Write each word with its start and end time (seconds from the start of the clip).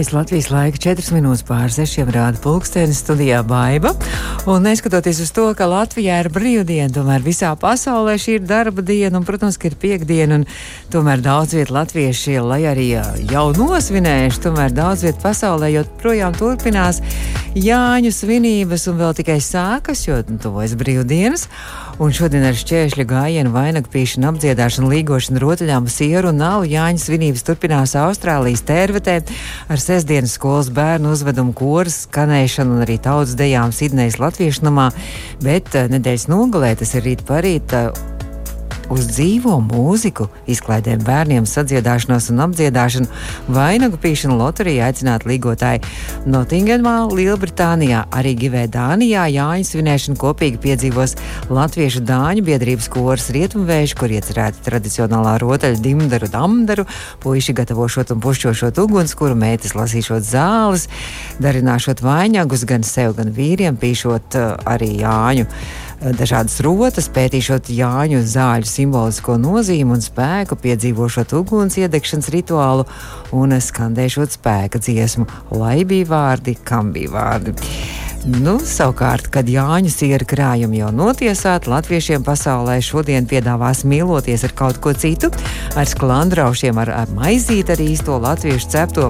Pēc 0.00 0.14
Latvijas 0.16 0.46
laika 0.48 0.78
4 0.80 1.12
minūtes 1.12 1.42
pār 1.44 1.68
6 1.68 2.06
rāda 2.08 2.40
pulkstenis 2.40 3.02
studijā 3.02 3.42
Baiva. 3.44 3.90
Un 4.48 4.64
neskatoties 4.64 5.18
uz 5.20 5.32
to, 5.36 5.42
ka 5.52 5.66
Latvijā 5.68 6.22
ir 6.22 6.30
brīvdiena, 6.32 6.88
tomēr 6.94 7.20
visā 7.20 7.50
pasaulē 7.60 8.14
šī 8.16 8.38
ir 8.38 8.46
darba 8.48 8.80
diena, 8.80 9.20
un, 9.20 9.26
protams, 9.28 9.58
ka 9.60 9.68
ir 9.68 9.76
piekdiena, 9.82 10.38
un 10.40 10.46
tomēr 10.88 11.20
daudz 11.20 11.52
viet 11.58 11.68
latvieši, 11.76 12.38
lai 12.40 12.62
arī 12.70 12.86
jau 13.28 13.44
nosvinējuši, 13.58 14.40
tomēr 14.46 14.72
daudz 14.72 15.04
viet 15.04 15.20
pasaulē 15.20 15.68
joprojām 15.74 16.32
turpinās 16.40 17.02
Jāņu 17.60 18.14
svinības, 18.14 18.88
un 18.88 19.02
vēl 19.02 19.12
tikai 19.20 19.36
sākas, 19.44 20.06
jo 20.08 20.16
nu, 20.30 20.40
tuvojas 20.40 20.78
brīvdienas. 20.80 21.44
Un 22.00 22.14
šodien 22.16 22.46
ar 22.48 22.56
šķēršļa 22.56 23.04
gājienu, 23.04 23.50
vainagu 23.52 23.90
pīšanu, 23.92 24.30
apdziedāšanu, 24.30 24.88
līgošanu, 24.88 25.40
rotaļām, 25.42 25.88
sieru 25.92 26.30
un 26.30 26.38
nalu 26.40 26.64
Jāņu 26.64 27.02
svinības 27.02 27.44
turpinās 27.44 27.92
Austrālijas 28.00 28.62
tērvetē. 28.64 29.18
Ar 29.68 29.82
sestdienas 29.82 30.38
skolas 30.38 30.70
bērnu 30.72 31.12
uzvedumu 31.12 31.52
koras 31.58 32.06
skanēšanu 32.06 32.78
un 32.78 32.86
arī 32.86 32.96
tautas 33.04 33.36
dejām 33.36 33.74
Sidnejas 33.76 34.16
Latviešu 34.22 34.64
namā, 34.70 34.88
bet 35.44 35.76
nedēļas 35.92 36.30
nogalē 36.32 36.72
tas 36.80 36.96
ir 36.96 37.04
rīt 37.04 37.26
parīt 37.28 37.76
uz 38.90 39.06
dzīvo 39.10 39.56
mūziku, 39.62 40.26
izklaidēm 40.50 41.02
bērniem, 41.06 41.46
sadziedāšanos 41.48 42.30
un 42.32 42.42
apdziedāšanu, 42.46 43.08
vainagu 43.54 43.98
pīšanu 44.00 44.36
loterijā 44.40 44.88
aicināt 44.90 45.26
līgotāji 45.28 45.82
Nottingemā, 46.30 46.96
Lielbritānijā, 47.14 48.04
arī 48.14 48.34
Givē 48.40 48.66
Dānijā 48.72 49.26
Jāņu 49.30 49.68
svinēšanu 49.68 50.18
kopīgi 50.20 50.60
piedzīvos 50.64 51.16
Latviešu 51.52 52.02
Dāņu 52.08 52.44
biedrības 52.46 52.90
koras 52.92 53.30
Rietumvēži, 53.34 53.98
kur 53.98 54.14
iecerēta 54.14 54.64
tradicionālā 54.66 55.36
rotaļa 55.42 55.82
dimdaru 55.84 56.30
damdaru, 56.32 56.86
puiši 57.22 57.54
gatavošot 57.60 58.14
un 58.14 58.24
pušķošot 58.24 58.82
ugunskura, 58.82 59.38
meitas 59.38 59.76
lasīšot 59.78 60.26
zāles, 60.26 60.88
darināšot 61.42 62.02
vainagus 62.04 62.66
gan 62.68 62.86
sev, 62.86 63.14
gan 63.18 63.30
vīriem, 63.36 63.78
pīšot 63.80 64.38
uh, 64.40 64.50
arī 64.68 64.96
Jāņu 65.00 65.46
dažādas 66.00 66.56
rotas, 66.64 67.08
pētīšot 67.12 67.68
Jāņu 67.74 68.22
zāļu 68.24 68.68
simbolisko 68.68 69.36
nozīmi 69.40 69.96
un 69.96 70.04
spēku, 70.04 70.56
piedzīvošot 70.62 71.34
uguns 71.36 71.76
iedegšanas 71.80 72.30
rituālu 72.32 72.86
un 73.36 73.56
skandēšot 73.60 74.38
spēka 74.38 74.80
dziesmu, 74.80 75.28
lai 75.60 75.82
bija 75.84 76.08
vārdi, 76.10 76.56
kam 76.64 76.94
bija 76.96 77.12
vārdi. 77.16 77.56
Nu, 78.28 78.58
savukārt, 78.60 79.30
kad 79.32 79.48
Jāņu 79.48 79.88
siera 79.88 80.26
krājumi 80.28 80.82
jau 80.82 80.90
notiesāti, 80.92 81.70
latviešiem 81.72 82.20
pasaulē 82.26 82.74
šodien 82.84 83.24
piedāvās 83.24 83.80
mīloties 83.88 84.42
ar 84.44 84.52
kaut 84.58 84.76
ko 84.84 84.92
citu, 84.92 85.30
ar 85.72 85.88
sklandraušiem, 85.88 86.76
ar, 86.82 86.90
ar 87.00 87.14
maizīti 87.16 87.72
ar 87.72 87.80
īsto 87.80 88.18
latviešu 88.20 88.68
cepto. 88.74 89.06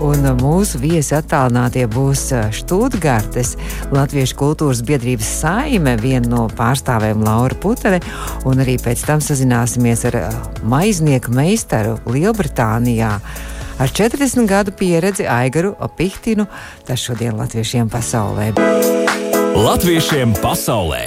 Un 0.00 0.24
mūsu 0.40 0.80
viesi 0.80 1.12
attālinātie 1.18 1.84
būs 1.92 2.30
Štūtgartes 2.56 3.54
Latviešu 3.92 4.38
kultūras 4.40 4.80
biedrības 4.88 5.28
saime, 5.42 5.98
viena 6.00 6.30
no 6.32 6.46
pārstāvēm 6.56 7.26
Laura 7.26 7.60
Putere, 7.60 8.00
un 8.48 8.64
arī 8.64 8.78
pēc 8.80 9.04
tam 9.04 9.20
sazināsimies 9.20 10.06
ar 10.08 10.18
maiznieku 10.64 11.36
meistaru 11.36 11.98
Lielbritānijā 12.08 13.18
ar 13.78 13.88
40 13.88 14.46
gadu 14.46 14.72
pieredzi 14.72 15.28
Aigaru 15.28 15.74
Opihtinu, 15.80 16.46
tas 16.86 17.00
šodien 17.00 17.36
latviešiem 17.38 17.90
pasaulē. 17.92 18.52
Latviešiem 19.56 20.36
pasaulē 20.42 21.04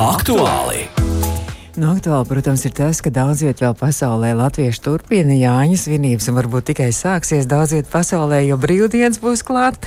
aktuāli! 0.00 1.01
Nu, 1.72 1.94
aktuāli, 1.94 2.26
protams, 2.28 2.66
ir 2.68 2.72
tas, 2.76 2.98
ka 3.00 3.08
daudz 3.08 3.40
vietā 3.46 3.64
vēl 3.64 3.76
pasaulē 3.80 4.34
latvieši 4.36 4.80
turpina 4.84 5.32
Jāņa 5.32 5.78
svinības, 5.80 6.26
un 6.28 6.34
varbūt 6.36 6.66
tikai 6.68 6.90
sāksies 6.92 7.46
daudz 7.48 7.70
vietā 7.72 7.88
pasaulē, 7.94 8.42
jo 8.44 8.58
brīvdienas 8.60 9.16
būs 9.22 9.40
klāt. 9.48 9.78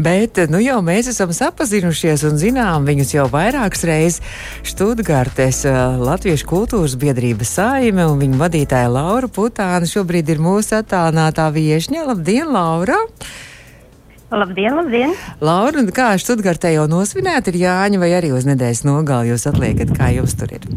Bet 0.00 0.40
nu, 0.48 0.56
jau 0.64 0.78
mēs 0.80 1.10
esam 1.12 1.34
sapazinušies 1.36 2.24
un 2.30 2.40
zinām 2.40 2.86
viņus 2.88 3.12
jau 3.12 3.26
vairākas 3.28 3.84
reizes. 3.84 4.22
Študgārtes 4.70 5.66
Latviešu 6.00 6.48
kultūras 6.48 6.96
biedrības 6.96 7.52
saime 7.58 8.08
un 8.08 8.24
viņa 8.24 8.40
vadītāja 8.46 8.88
Laura 8.88 9.28
Putāna 9.28 9.84
šobrīd 9.84 10.32
ir 10.32 10.40
mūsu 10.40 10.78
attālinātā 10.80 11.50
viešņa. 11.52 12.06
Labdien, 12.08 12.48
Laura! 12.56 12.96
Labdien, 14.32 14.80
labdien! 14.80 15.12
Laura, 15.44 15.84
kā 15.92 16.08
Študgārtē 16.24 16.72
jau 16.72 16.88
nosvinēta 16.88 17.52
ir 17.52 17.62
Jāņa 17.66 18.00
vai 18.00 18.14
arī 18.16 18.32
uz 18.32 18.48
nedēļas 18.48 18.86
nogali 18.88 19.34
jūs 19.34 19.44
atliekat, 19.52 19.92
kā 19.92 20.08
jums 20.16 20.40
tur 20.40 20.56
ir? 20.56 20.68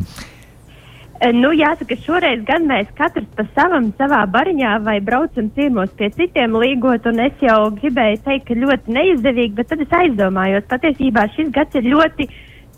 Nu, 1.21 1.51
jāsaka, 1.53 1.93
šoreiz 2.01 2.39
gan 2.47 2.63
mēs 2.65 2.87
katrs 2.97 3.27
pa 3.37 3.43
savam, 3.53 3.91
savā 3.99 4.23
bariņā 4.33 4.71
vai 4.81 4.95
braucam 5.05 5.51
ciemos 5.53 5.91
pie 5.99 6.07
citiem 6.15 6.55
līgot, 6.57 7.05
un 7.11 7.21
es 7.27 7.43
jau 7.45 7.67
gribēju 7.75 8.23
teikt, 8.25 8.47
ka 8.47 8.57
ļoti 8.57 8.95
neizdevīgi, 8.95 9.53
bet 9.59 9.69
tad 9.69 9.83
es 9.85 9.93
aizdomājos, 9.99 10.65
patiesībā 10.71 11.27
šis 11.35 11.51
gads 11.53 11.77
ir 11.77 11.91
ļoti 11.93 12.25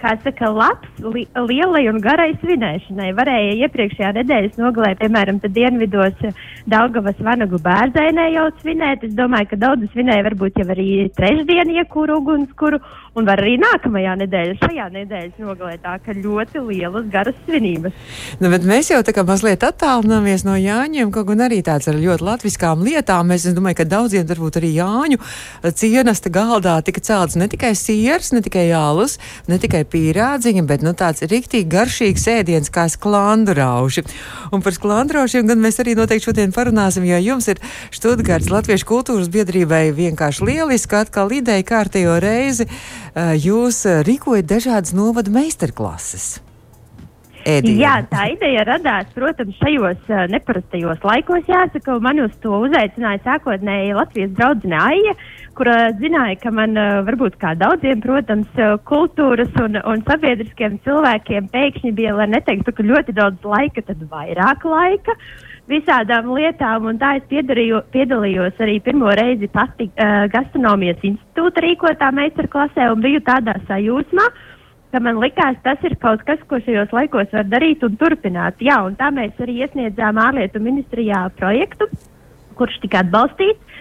kā 0.03 0.13
saka, 0.23 0.49
labs, 0.51 0.89
li 0.99 1.23
lielai 1.33 1.85
un 1.91 2.01
garai 2.03 2.33
svinēšanai. 2.41 3.11
Varēja 3.15 3.53
iepriekšējā 3.67 4.11
nedēļas 4.19 4.59
nogalē, 4.59 4.93
piemēram, 4.99 5.39
dienvidos 5.43 6.19
Daugavas 6.69 7.19
vanagu 7.23 7.59
bērzainē 7.63 8.29
jau 8.33 8.49
svinēt. 8.61 9.07
Es 9.07 9.15
domāju, 9.15 9.51
ka 9.53 9.61
daudzi 9.63 9.89
svinēja 9.93 10.27
varbūt 10.27 10.59
jau 10.59 10.67
arī 10.75 10.89
trešdien 11.15 11.71
iekūru 11.79 12.19
ugunskuru 12.21 12.81
un 13.13 13.27
var 13.27 13.41
arī 13.43 13.55
nākamajā 13.61 14.15
nedēļā, 14.23 14.55
šajā 14.61 14.87
nedēļas 14.93 15.41
nogalē 15.43 15.75
tā, 15.83 15.97
ka 16.01 16.15
ļoti 16.17 16.63
lielas 16.65 17.05
garas 17.13 17.37
svinības. 17.45 17.93
Nu, 18.41 18.49
bet 18.49 18.65
mēs 18.67 18.89
jau 18.89 19.01
tā 19.05 19.13
kā 19.15 19.25
mazliet 19.27 19.63
attālināmies 19.67 20.45
no 20.47 20.57
Jāņiem, 20.57 21.11
kaut 21.13 21.29
gan 21.29 21.45
arī 21.45 21.61
tāds 21.65 21.89
ar 21.91 21.99
ļoti 21.99 22.25
latviskām 22.25 22.83
lietām. 22.85 23.31
Es 23.35 23.45
domāju, 23.53 23.81
ka 23.81 23.89
daudziem 23.91 24.25
varbūt 24.29 24.59
arī 24.61 24.73
Jāņu 24.79 25.21
cienasta 25.77 26.31
galdā 26.33 26.79
tika 26.85 27.03
celts 27.05 27.37
ne 27.39 27.47
tikai 27.51 27.75
siers, 27.77 28.33
ne 28.33 28.41
tikai 28.45 28.65
jālus, 28.71 29.19
ne 29.51 29.59
tikai 29.61 29.83
pīrādziņa, 29.93 30.65
bet 30.69 30.83
nu, 30.85 30.95
tāds 30.97 31.23
riktīgi 31.29 31.69
garšīgs 31.71 32.27
ēdiens 32.33 32.73
kā 32.73 32.87
sklandrauši. 32.91 34.05
Un 34.53 34.65
par 34.65 34.75
sklandraušiem 34.75 35.49
gan 35.49 35.61
mēs 35.63 35.79
arī 35.83 35.95
noteikti 35.99 36.29
šodien 36.29 36.55
parunāsim, 36.55 37.05
jo 37.07 37.19
jums 37.21 37.49
ir 37.53 37.61
Študgārds 37.93 38.51
Latviešu 38.53 38.89
kultūras 38.89 39.31
biedrībai 39.33 39.85
vienkārši 39.95 40.49
lieliski 40.49 40.99
atkal 40.99 41.31
ideja 41.35 41.65
kārtējo 41.73 42.17
reizi. 42.23 42.69
Jūs 43.15 43.85
rīkojat 44.07 44.49
dažādas 44.49 44.97
novada 44.97 45.33
meistarklases. 45.33 46.33
Ēdienu. 47.43 47.79
Jā, 47.81 47.93
tā 48.07 48.27
ideja 48.31 48.63
radās, 48.67 49.09
protams, 49.15 49.57
šajos 49.59 50.09
uh, 50.09 50.23
neparastajos 50.31 51.03
laikos, 51.03 51.47
jāsaka, 51.49 51.97
man 52.03 52.21
uz 52.23 52.33
to 52.43 52.55
uzaicināja 52.65 53.19
sākotnēji 53.25 53.95
Latvijas 53.97 54.31
draudzene 54.37 54.79
Aija, 54.79 55.15
kura 55.57 55.77
zināja, 55.99 56.37
ka 56.43 56.53
man 56.55 56.77
uh, 56.79 57.01
varbūt 57.07 57.35
kā 57.41 57.53
daudziem, 57.59 57.99
protams, 58.03 58.47
uh, 58.55 58.77
kultūras 58.87 59.51
un, 59.63 59.75
un 59.81 60.05
sabiedriskiem 60.07 60.79
cilvēkiem 60.87 61.49
pēkšņi 61.53 61.95
bija, 61.97 62.15
lai 62.19 62.29
neteiktu, 62.31 62.75
ka 62.75 62.87
ļoti 62.87 63.17
daudz 63.19 63.49
laika, 63.55 63.83
tad 63.89 64.05
vairāk 64.11 64.63
laika 64.67 65.17
visādām 65.71 66.31
lietām, 66.35 66.89
tā 66.99 67.17
es 67.19 67.27
piedalījos 67.27 68.57
arī 68.63 68.79
pirmo 68.83 69.11
reizi 69.15 69.47
pati 69.51 69.89
uh, 69.91 70.25
gastronomijas 70.31 71.03
institūta 71.03 71.63
rīkotā 71.63 72.11
meistarklasē 72.15 72.89
un 72.91 73.03
biju 73.03 73.23
tādā 73.27 73.55
sajūsmā, 73.69 74.27
ka 74.93 75.01
man 75.01 75.17
likās, 75.21 75.57
tas 75.65 75.81
ir 75.87 75.97
kaut 76.01 76.21
kas, 76.27 76.41
ko 76.49 76.61
šajos 76.61 76.93
laikos 76.93 77.33
var 77.33 77.47
darīt 77.49 77.83
un 77.85 77.97
turpināt. 77.97 78.61
Jā, 78.61 78.77
un 78.85 78.97
tā 78.99 79.09
mēs 79.13 79.39
arī 79.41 79.63
iesniedzām 79.65 80.21
ārlietu 80.21 80.61
ministrijā 80.61 81.25
projektu, 81.39 81.89
kurš 82.59 82.77
tika 82.83 83.01
atbalstīts. 83.01 83.73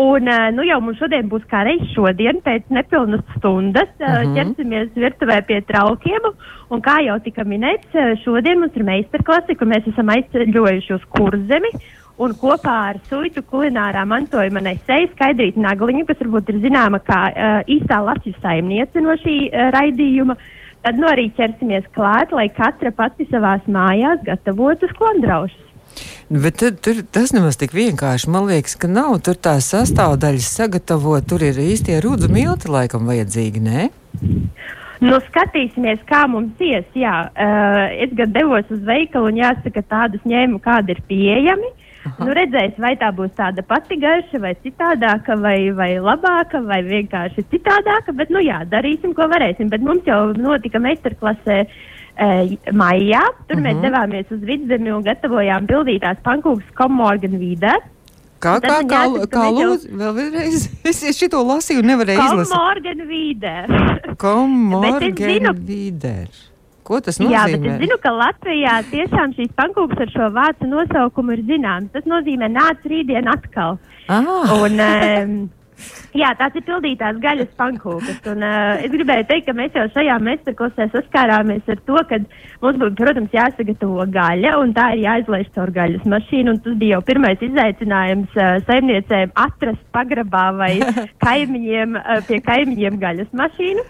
Un, 0.00 0.26
nu 0.56 0.64
jau 0.66 0.80
mums 0.82 0.98
šodien 0.98 1.28
būs 1.30 1.44
kā 1.46 1.60
reiz 1.68 1.84
šodien, 1.92 2.40
pēc 2.42 2.64
nepilnas 2.74 3.22
stundas, 3.36 3.92
uh 4.00 4.08
-huh. 4.08 4.32
ķersimies 4.34 4.88
virtuvē 4.98 5.36
pie 5.46 5.60
traukiem. 5.68 6.32
Un 6.70 6.82
kā 6.82 6.96
jau 7.06 7.18
tika 7.22 7.44
minēts, 7.44 7.94
šodien 8.24 8.58
mums 8.58 8.74
ir 8.74 8.82
meistarklase, 8.82 9.54
kur 9.54 9.68
mēs 9.68 9.86
esam 9.86 10.08
aizceļojuši 10.08 10.94
uz 10.94 11.04
kurzemi. 11.14 11.70
Un 12.22 12.30
kopā 12.38 12.74
ar 12.92 12.98
suitu 13.08 13.42
kulinārā 13.50 14.04
mantojuma 14.06 14.60
nesēju 14.62 15.10
Skaidrītu 15.16 15.58
Nagliņu, 15.64 16.04
kas 16.06 16.20
varbūt 16.22 16.52
ir 16.52 16.60
zināma 16.62 17.00
kā 17.02 17.22
uh, 17.32 17.56
īstā 17.66 17.98
Latvijas 18.06 18.38
saimniece 18.44 19.02
no 19.02 19.16
šī 19.18 19.34
uh, 19.48 19.72
raidījuma, 19.74 20.36
tad 20.86 21.00
nu 21.00 21.08
arī 21.10 21.26
ķersimies 21.34 21.88
klāt, 21.96 22.30
lai 22.30 22.46
katra 22.54 22.94
pati 22.94 23.26
savās 23.32 23.66
mājās 23.66 24.22
gatavotu 24.28 24.90
sklandraušus. 24.92 25.64
Bet 26.30 26.60
tad, 26.62 26.78
tur, 26.86 27.02
tas 27.10 27.34
nemaz 27.34 27.58
tik 27.58 27.74
vienkārši. 27.74 28.30
Man 28.30 28.46
liekas, 28.48 28.78
ka 28.78 28.88
nav 28.90 29.18
tur 29.26 29.34
tās 29.34 29.68
sastāvdaļas 29.74 30.54
sagatavot. 30.60 31.26
Tur 31.28 31.42
ir 31.44 31.58
īstie 31.60 31.98
rudzu 32.02 32.30
milti 32.32 32.70
laikam 32.70 33.10
vajadzīgi, 33.10 33.62
nē? 33.62 33.90
Nu, 35.00 35.18
skatīsimies, 35.30 36.02
kā 36.06 36.26
mums 36.30 36.60
ies. 36.60 36.84
Jā, 36.94 37.30
uh, 37.30 37.86
es 38.04 38.12
gan 38.14 38.32
devos 38.32 38.68
uz 38.70 38.82
veikalu 38.86 39.32
un 39.32 39.40
jāsaka, 39.40 39.82
tādus 39.82 40.22
ņēmu, 40.24 40.60
kādi 40.62 40.94
ir 40.94 41.00
pieejami. 41.08 41.72
Nu, 42.20 42.34
redzēs, 42.36 42.76
vai 42.78 42.92
tā 43.00 43.08
būs 43.16 43.32
tāda 43.32 43.62
pati 43.64 43.96
garša, 43.96 44.38
vai 44.38 44.52
citādāka, 44.60 45.38
vai, 45.40 45.70
vai 45.72 45.94
labāka, 45.98 46.60
vai 46.60 46.82
vienkārši 46.84 47.46
citādāka. 47.48 48.12
Bet, 48.12 48.28
nu 48.30 48.42
jā, 48.44 48.60
darīsim, 48.68 49.14
ko 49.16 49.24
varēsim. 49.32 49.70
Bet 49.72 49.80
mums 49.80 50.04
jau 50.04 50.34
notika 50.36 50.78
meistarklasē 50.84 51.56
e, 51.64 52.58
maijā. 52.72 53.24
Tur 53.48 53.56
uh 53.56 53.62
-huh. 53.62 53.64
mēs 53.66 53.76
Mhm. 53.76 53.84
devāmies 53.86 54.30
uz 54.30 54.40
vidzemi 54.40 54.92
un 54.92 55.02
gatavojām 55.02 55.66
pildītās 55.66 56.20
pankūkas 56.22 56.70
komorgan 56.74 57.38
vidē. 57.40 57.72
Kā, 58.44 58.54
Tad 58.60 58.66
kā, 58.68 58.78
kā, 58.90 59.26
kā 59.32 59.44
lūdzu, 59.56 59.92
vēl 60.00 60.10
vienreiz, 60.18 60.66
es 60.90 60.98
es 61.08 61.16
šito 61.16 61.40
lasīju 61.48 61.80
un 61.80 61.88
nevarēju 61.94 62.24
izlasīt. 62.26 62.56
Komorgan 62.58 63.04
vidē. 63.08 63.54
Komorgan 64.20 65.16
zinu- 65.30 65.54
vider. 65.64 66.28
Ko 66.84 66.98
tas 67.00 67.16
Jā, 67.16 67.46
bet 67.48 67.54
nozīmē? 67.62 67.70
es 67.78 67.80
zinu, 67.86 67.96
ka 68.02 68.10
Latvijā 68.12 68.74
tiešām 68.90 69.30
šīs 69.38 69.52
pankūkas 69.56 70.02
ar 70.04 70.10
šo 70.12 70.26
vācu 70.36 70.68
nosaukumu 70.68 71.32
ir 71.38 71.40
zināmas. 71.48 71.88
Tas 71.94 72.04
nozīmē 72.04 72.50
nāc 72.52 72.84
rītdien 72.84 73.30
atkal. 73.32 73.78
Ah, 74.12 74.20
Un, 74.52 74.76
um, 74.84 75.36
jā, 76.16 76.30
tās 76.38 76.56
ir 76.58 76.64
pildītās 76.66 77.18
gaļas 77.22 77.50
pankūkas. 77.58 78.20
Un, 78.32 78.44
uh, 78.44 78.82
es 78.84 78.92
gribēju 78.92 79.26
teikt, 79.30 79.46
ka 79.48 79.56
mēs 79.56 79.76
jau 79.78 79.86
šajā 79.94 80.18
meistarklasē 80.26 80.88
saskārāmies 80.92 81.70
ar 81.70 81.82
to, 81.88 81.98
ka 82.10 82.20
mums 82.64 82.80
būtu, 82.82 82.94
protams, 83.00 83.34
jāsagatavo 83.34 84.06
gaļa, 84.14 84.54
un 84.62 84.74
tā 84.76 84.90
ir 84.94 85.04
jāizlaiž 85.06 85.50
caur 85.56 85.74
gaļas 85.74 86.06
mašīnu. 86.14 86.54
Un 86.54 86.62
tas 86.64 86.78
bija 86.80 86.98
jau 86.98 87.04
pirmais 87.10 87.48
izaicinājums 87.48 88.38
uh, 88.38 88.56
saimniecēm 88.68 89.34
atrast 89.46 89.84
pagrabā 89.94 90.46
vai 90.60 90.72
kaimiņiem, 91.26 92.00
uh, 92.00 92.22
pie 92.28 92.40
kaimiņiem 92.44 93.02
gaļas 93.02 93.36
mašīnu. 93.44 93.86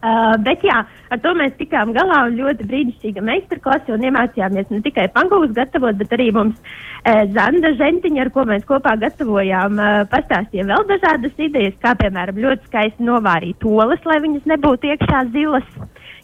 Uh, 0.00 0.32
bet 0.40 0.62
jā, 0.64 0.78
ar 1.12 1.18
to 1.20 1.34
mēs 1.36 1.52
tikām 1.58 1.90
galā 1.92 2.22
un 2.24 2.38
ļoti 2.38 2.64
brīnišķīga 2.70 3.20
meistarklase 3.20 3.98
iemācījāmies 4.00 4.70
ne 4.72 4.78
tikai 4.86 5.04
pankūkus 5.12 5.52
gatavot, 5.58 5.98
bet 6.00 6.14
arī 6.16 6.30
mums 6.32 6.56
uh, 6.56 7.26
Zanda 7.34 7.74
Žentiņa, 7.76 8.22
ar 8.24 8.30
ko 8.32 8.46
mēs 8.48 8.64
kopā 8.68 8.94
gatavojām, 9.02 9.76
uh, 9.76 9.98
pastāstīja 10.08 10.64
vēl 10.70 10.86
dažādas 10.88 11.36
idejas, 11.36 11.76
kā 11.84 11.92
piemēram 12.00 12.40
ļoti 12.40 12.70
skaisti 12.70 13.04
novārīt 13.04 13.66
olas, 13.68 14.00
lai 14.08 14.16
viņas 14.24 14.48
nebūtu 14.54 14.88
iekšā 14.94 15.26
zilas. 15.36 15.68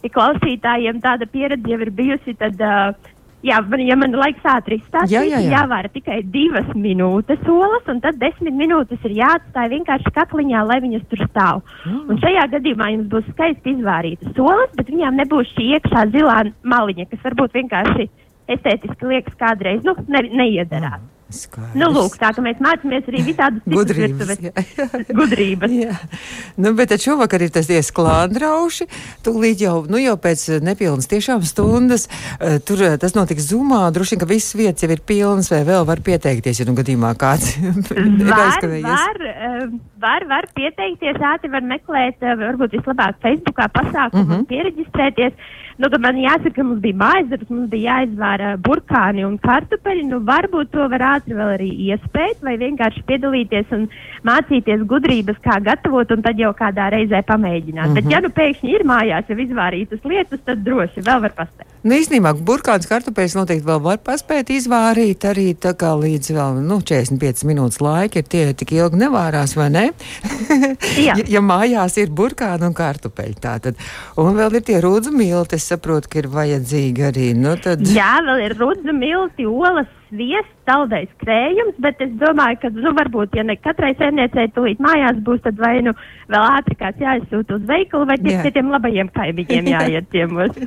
Ja 0.01 0.13
klausītājiem 0.15 1.03
tāda 1.05 1.29
pieredze 1.29 1.69
jau 1.69 1.77
ir 1.85 1.93
bijusi, 2.01 2.33
tad, 2.41 2.57
uh, 2.57 3.13
jā, 3.45 3.59
ja 3.85 3.97
man 3.99 4.15
laiks 4.17 4.45
ātri 4.47 4.79
izstāstīt, 4.79 5.13
Jā, 5.13 5.23
jā, 5.27 5.41
jā. 5.45 5.51
jāvāra 5.57 5.91
tikai 5.93 6.21
divas 6.33 6.69
minūtes 6.75 7.43
olas, 7.51 7.85
un 7.91 8.01
tad 8.03 8.19
desmit 8.21 8.55
minūtes 8.57 9.03
ir 9.07 9.17
jāatstāj 9.19 9.71
vienkārši 9.75 10.13
kakliņā, 10.15 10.63
lai 10.67 10.79
viņas 10.85 11.05
tur 11.11 11.25
stāv. 11.27 11.61
Mm. 11.85 12.05
Un 12.11 12.21
šajā 12.23 12.47
gadījumā 12.55 12.91
jums 12.95 13.11
būs 13.13 13.27
skaisti 13.33 13.75
izvārītas 13.75 14.41
olas, 14.41 14.71
bet 14.79 14.89
viņām 14.93 15.21
nebūs 15.23 15.53
šī 15.55 15.69
iekšā 15.77 16.07
zilā 16.15 16.39
maliņa, 16.63 17.09
kas 17.11 17.27
varbūt 17.27 17.59
vienkārši 17.61 18.09
estētiski 18.55 19.13
liekas 19.13 19.37
kādreiz 19.39 19.85
nu, 19.85 19.95
ne, 20.07 20.23
neiederās. 20.41 21.03
Skaidrs. 21.33 21.75
Nu, 21.75 21.87
lūk, 21.93 22.15
tā 22.21 22.29
ka 22.35 22.41
mēs 22.45 22.59
mācāmies 22.63 23.07
arī 23.11 23.23
visādas 23.27 23.61
Gudrības. 23.65 24.27
virtuves 24.27 24.39
jā. 24.47 24.87
gudrības. 25.19 25.71
Jā, 25.73 25.95
nu, 26.57 26.73
bet 26.77 26.93
šovakar 27.03 27.41
ir 27.45 27.51
tas 27.55 27.67
diezgan 27.69 27.95
klāndrauši. 27.97 28.87
Tūlīt 29.25 29.61
jau, 29.65 29.85
nu, 29.89 29.99
jau 30.01 30.15
pēc 30.21 30.43
eh, 30.55 30.61
nepilnas 30.63 31.07
tiešām 31.11 31.43
stundas. 31.47 32.07
eh, 32.39 32.57
Tur 32.63 32.81
eh, 32.83 32.97
tas 33.01 33.13
notiks 33.17 33.49
zumā. 33.51 33.83
Droši 33.91 34.15
vien, 34.15 34.21
ka 34.23 34.29
visas 34.29 34.55
vietas 34.55 34.83
jau 34.85 34.91
ir 34.93 35.01
pilnas, 35.07 35.51
vai 35.51 35.63
vēl 35.67 35.85
var 35.87 35.99
pieteikties, 36.05 36.61
ja 36.63 36.65
nu 36.69 36.75
gadījumā 36.77 37.13
kāds 37.19 37.53
ir 37.59 37.73
Var, 38.27 38.41
aizkavējies. 38.47 38.87
var, 38.87 39.69
var, 39.99 40.25
var 40.29 40.47
pieteikties, 40.55 41.17
ātri 41.33 41.51
var 41.51 41.61
meklēt, 41.67 42.19
varbūt 42.21 42.77
vislabāk 42.79 43.19
Facebookā 43.23 43.67
pasākumu 43.73 44.23
Mhm. 44.27 44.33
un 44.39 44.45
pieregistrēties. 44.49 45.33
Nu, 45.77 45.85
man 46.01 46.15
jāsaka, 46.17 46.55
ka 46.55 46.63
mums 46.65 46.79
bija 46.81 46.97
mājas 46.97 47.27
darbs, 47.29 47.49
mums 47.53 47.67
bija 47.69 47.99
jāizvāra 47.99 48.55
burkāni 48.57 49.21
un 49.27 49.35
kartupeļi. 49.37 50.07
Nu, 50.09 50.17
varbūt 50.25 50.71
to 50.73 50.87
var 50.89 50.99
ātri 50.99 51.16
vēl 51.25 51.53
arī 51.55 51.69
iespēt 51.89 52.43
vai 52.45 52.57
vienkārši 52.61 53.03
piedalīties 53.07 53.71
un 53.77 53.87
mācīties 54.27 54.83
gudrības, 54.89 55.39
kā 55.41 55.57
gatavot 55.63 56.11
un 56.11 56.21
tad 56.21 56.37
jau 56.39 56.53
kādā 56.57 56.91
reizē 56.93 57.23
pamēģināt. 57.25 57.87
Mm 57.87 57.95
-hmm. 57.95 58.03
Bet 58.03 58.11
ja 58.11 58.21
nu 58.21 58.29
pēkšņi 58.29 58.75
ir 58.75 58.85
mājās 58.85 59.29
jau 59.29 59.37
izvārītas 59.37 60.03
lietas, 60.03 60.39
tad 60.45 60.63
droši 60.63 61.01
vēl 61.01 61.21
var 61.21 61.33
paspēt. 61.37 61.67
Nu, 61.87 61.93
īstenībā 61.95 62.33
burkāns 62.43 62.87
kartupeļus 62.89 63.35
noteikti 63.37 63.67
vēl 63.67 63.81
var 63.85 63.99
paspēt 64.03 64.49
izvārīt 64.51 65.23
arī 65.29 65.53
tā 65.55 65.71
kā 65.77 65.93
līdz 65.95 66.31
vēl, 66.35 66.57
nu, 66.65 66.79
45 66.81 67.45
minūtes 67.47 67.79
laika 67.79 68.19
ir 68.19 68.27
tie 68.27 68.53
tik 68.57 68.73
ilgi 68.75 68.99
nevārās, 69.05 69.55
vai 69.55 69.69
ne? 69.69 69.85
Ja, 70.97 71.13
ja 71.29 71.41
mājās 71.43 71.97
ir 72.01 72.09
burkāni 72.09 72.65
un 72.67 72.73
kartupeļi 72.75 73.35
tātad. 73.41 73.77
Un 74.19 74.35
vēl 74.35 74.57
ir 74.57 74.65
tie 74.67 74.79
rūdzu 74.83 75.13
milti, 75.13 75.55
es 75.55 75.67
saprotu, 75.69 76.09
ka 76.11 76.19
ir 76.19 76.27
vajadzīgi 76.33 77.05
arī, 77.11 77.27
nu, 77.37 77.53
tad. 77.61 77.85
Jā, 77.93 78.17
vēl 78.25 78.43
ir 78.47 78.57
rudzu 78.59 78.95
milti, 78.97 79.45
olas, 79.45 79.87
sviests, 80.09 80.53
saldais 80.67 81.09
krējums, 81.21 81.77
bet 81.83 82.01
es 82.03 82.11
domāju, 82.19 82.59
ka, 82.61 82.71
nu, 82.75 82.91
varbūt, 82.97 83.37
ja 83.37 83.45
ne 83.47 83.55
katrai 83.59 83.93
saimniecei 83.99 84.49
tulīt 84.55 84.81
mājās 84.83 85.21
būs, 85.23 85.39
tad 85.45 85.59
vai 85.61 85.77
nu 85.85 85.93
vēl 86.27 86.43
ātri 86.57 86.75
kāds 86.79 86.99
jāizsūta 87.01 87.55
uz 87.55 87.67
veikalu, 87.69 88.07
vai 88.09 88.17
Jā. 88.19 88.25
tie 88.25 88.35
pie 88.43 88.51
tiem 88.57 88.71
labajiem 88.73 89.11
kaimiņiem 89.15 89.69
jāiet 89.75 90.09
ciemos. 90.11 90.59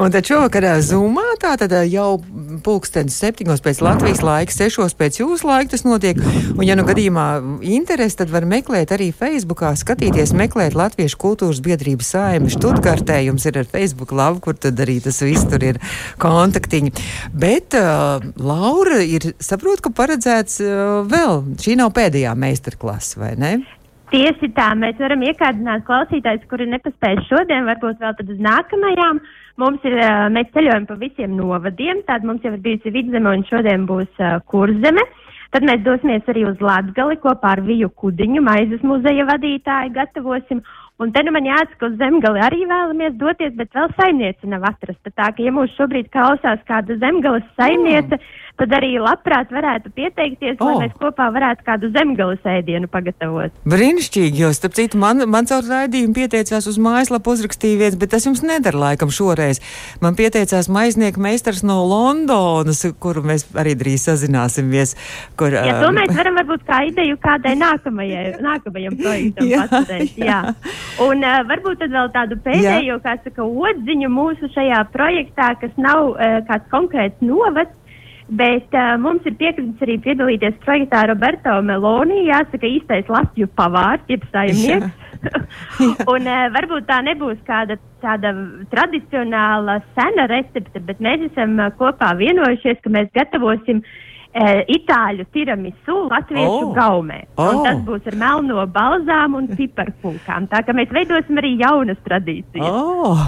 Un 0.00 0.14
tad 0.14 0.28
šovakarā 0.30 0.76
zumā, 0.86 1.26
tā 1.42 1.56
tad 1.60 1.74
jau 1.90 2.20
pulkstenis 2.64 3.18
septiņos 3.20 3.62
pēc 3.64 3.82
Latvijas 3.84 4.22
laika, 4.24 4.54
sešos 4.54 4.94
pēc 4.98 5.20
jūsu 5.22 5.48
laika 5.48 5.74
tas 5.74 5.84
notiek. 5.86 6.20
Un, 6.54 6.62
ja 6.66 6.76
nu 6.78 6.86
gadījumā 6.86 7.26
interesi, 7.66 8.20
tad 8.22 8.30
var 8.32 8.46
meklēt 8.48 8.94
arī 8.94 9.10
Facebookā, 9.16 9.72
skatīties, 9.80 10.34
meklēt 10.38 10.78
Latviešu 10.78 11.18
kultūras 11.20 11.62
biedrības 11.64 12.14
saimi 12.14 12.52
Štutgartē. 12.54 13.18
Jums 13.26 13.46
ir 13.50 13.60
ar 13.60 13.68
Facebook 13.68 14.14
labu, 14.16 14.40
kur 14.46 14.58
tad 14.58 14.78
arī 14.80 15.00
tas 15.02 15.20
viss 15.26 15.48
tur 15.50 15.66
ir 15.66 15.80
kontaktiņi. 16.22 16.94
Bet 17.34 17.76
uh, 17.78 18.22
Laura 18.40 19.02
ir, 19.04 19.34
saprot, 19.42 19.82
ka 19.84 19.92
paredzēts 19.92 20.60
uh, 20.64 21.02
vēl, 21.08 21.42
šī 21.60 21.76
nav 21.80 21.92
pēdējā 21.96 22.32
meistarklasa, 22.38 23.20
vai 23.20 23.34
ne? 23.40 23.52
Tieši 24.10 24.48
tā, 24.56 24.72
mēs 24.74 24.98
varam 24.98 25.20
iekādināt 25.22 25.84
klausītājus, 25.86 26.48
kuri 26.50 26.66
nepaspēj 26.72 27.20
šodien, 27.28 27.68
varbūt 27.68 28.00
vēl 28.02 28.16
tad 28.18 28.32
uz 28.32 28.40
nākamajām. 28.42 29.20
Mums 29.60 29.84
ir, 29.86 29.94
ā, 30.02 30.26
mēs 30.34 30.48
ceļojam 30.54 30.88
pa 30.88 30.96
visiem 30.98 31.36
novadiem, 31.38 32.00
tad 32.08 32.24
mums 32.26 32.42
jau 32.42 32.54
ir 32.56 32.64
bijusi 32.64 32.90
vidzeme 32.94 33.36
un 33.36 33.44
šodien 33.46 33.84
būs 33.86 34.10
uh, 34.18 34.40
kurzeme. 34.50 35.04
Tad 35.54 35.66
mēs 35.66 35.84
dosimies 35.86 36.26
arī 36.30 36.44
uz 36.46 36.58
Latgali 36.62 37.18
kopā 37.22 37.56
ar 37.56 37.62
Viju 37.66 37.90
Kudiņu, 37.98 38.42
maizes 38.46 38.82
muzeja 38.86 39.26
vadītāju 39.30 39.94
gatavosim. 39.94 40.62
Un 41.00 41.12
te 41.14 41.22
nu 41.24 41.32
man 41.32 41.46
jāsaka, 41.48 41.88
uz 41.88 41.96
zemgali 41.96 42.42
arī 42.44 42.66
vēlamies 42.68 43.14
doties, 43.20 43.54
bet 43.56 43.72
vēl 43.72 43.88
saimniece 43.96 44.50
nav 44.52 44.66
atrasta. 44.68 45.08
Tā 45.16 45.30
ka, 45.32 45.40
ja 45.40 45.52
mūs 45.56 45.72
šobrīd 45.78 46.10
klausās 46.12 46.60
kāda 46.68 46.98
zemgales 47.00 47.46
saimniece, 47.56 48.18
tad 48.60 48.74
arī 48.76 48.90
labprāt 49.00 49.48
varētu 49.48 49.88
pieteikties, 49.96 50.58
lai 50.60 50.74
Oh. 50.74 50.80
mēs 50.82 50.92
kopā 51.00 51.30
varētu 51.32 51.64
kādu 51.64 51.88
zemgales 51.94 52.44
ēdienu 52.44 52.90
pagatavot. 52.92 53.54
Brīnišķīgi, 53.64 54.42
jo, 54.42 54.50
starp 54.52 54.76
citu, 54.76 54.98
man, 55.00 55.24
man 55.32 55.48
caur 55.48 55.64
raidījumu 55.64 56.12
pieteicās 56.18 56.68
uz 56.68 56.76
mājaslapu 56.76 57.32
uzrakstīja 57.32 57.80
viens, 57.80 57.96
bet 57.96 58.12
tas 58.12 58.28
jums 58.28 58.44
nedara 58.44 58.76
laikam 58.84 59.08
šoreiz. 59.08 59.62
Man 60.04 60.18
pieteicās 60.20 60.68
maiznieka 60.68 61.16
meistars 61.16 61.64
no 61.64 61.78
Londonas, 61.88 62.84
kuru 63.00 63.24
mēs 63.24 63.46
arī 63.56 63.72
drīz 63.80 64.04
sazināsimies. 64.10 64.92
Kur, 65.40 65.56
Ja 65.56 65.80
to 65.80 65.88
mēs 65.96 66.12
varam 66.12 66.36
varbūt 66.42 66.68
kā 66.68 66.84
ideju 66.92 67.16
kādai 67.24 67.56
nākamajai, 67.56 68.36
nākamajam 68.44 69.00
projektam. 69.00 69.48
Jā. 70.28 70.42
Un 71.00 71.22
uh, 71.24 71.40
varbūt 71.48 71.80
tad 71.80 71.92
vēl 71.94 72.08
tādu 72.14 72.38
pēdējo, 72.44 72.98
kā 73.04 73.16
saka, 73.24 73.44
odziņu 73.44 74.08
mūsu 74.12 74.50
šajā 74.54 74.80
projektā, 74.94 75.52
kas 75.60 75.76
nav 75.80 76.12
uh, 76.12 76.40
kāds 76.48 76.66
konkrēts 76.72 77.22
novads, 77.24 77.72
bet 78.40 78.74
uh, 78.76 78.96
mums 79.00 79.24
ir 79.26 79.36
piekritis 79.38 79.86
arī 79.86 79.96
piedalīties 80.02 80.58
projektā 80.64 81.06
Roberto 81.10 81.56
Meloni, 81.66 82.26
jāsaka 82.28 82.68
īstais 82.68 83.08
Latviju 83.10 83.48
pavārs, 83.58 84.04
jeb 84.10 84.26
saimnieks. 84.34 84.90
Un 86.12 86.28
uh, 86.28 86.44
varbūt 86.56 86.86
tā 86.88 87.00
nebūs 87.06 87.40
kāda 87.48 87.78
tāda 88.00 88.32
tradicionāla, 88.72 89.82
sena 89.96 90.24
recepte, 90.30 90.80
bet 90.84 91.02
mēs 91.04 91.26
esam 91.30 91.58
uh, 91.60 91.72
kopā 91.76 92.14
vienojušies, 92.16 92.80
ka 92.84 92.92
mēs 92.92 93.10
gatavosim 93.16 93.82
uh, 93.84 93.98
itāļu 94.30 95.24
tiramisu 95.34 95.96
latviešu 96.06 96.68
Oh. 96.70 96.74
gaumē. 96.74 97.24
Oh. 97.36 97.50
Un 97.50 97.64
tas 97.64 97.78
būs 97.82 98.06
ar 98.06 98.14
melno 98.14 98.62
balzām 98.70 99.34
un 99.34 99.48
piparkūkām. 99.48 100.46
Tā 100.52 100.62
ka 100.64 100.72
mēs 100.72 100.92
veidosim 100.94 101.38
arī 101.40 101.56
jaunas 101.58 101.98
tradīcijas. 102.06 102.70
Oh. 102.70 103.18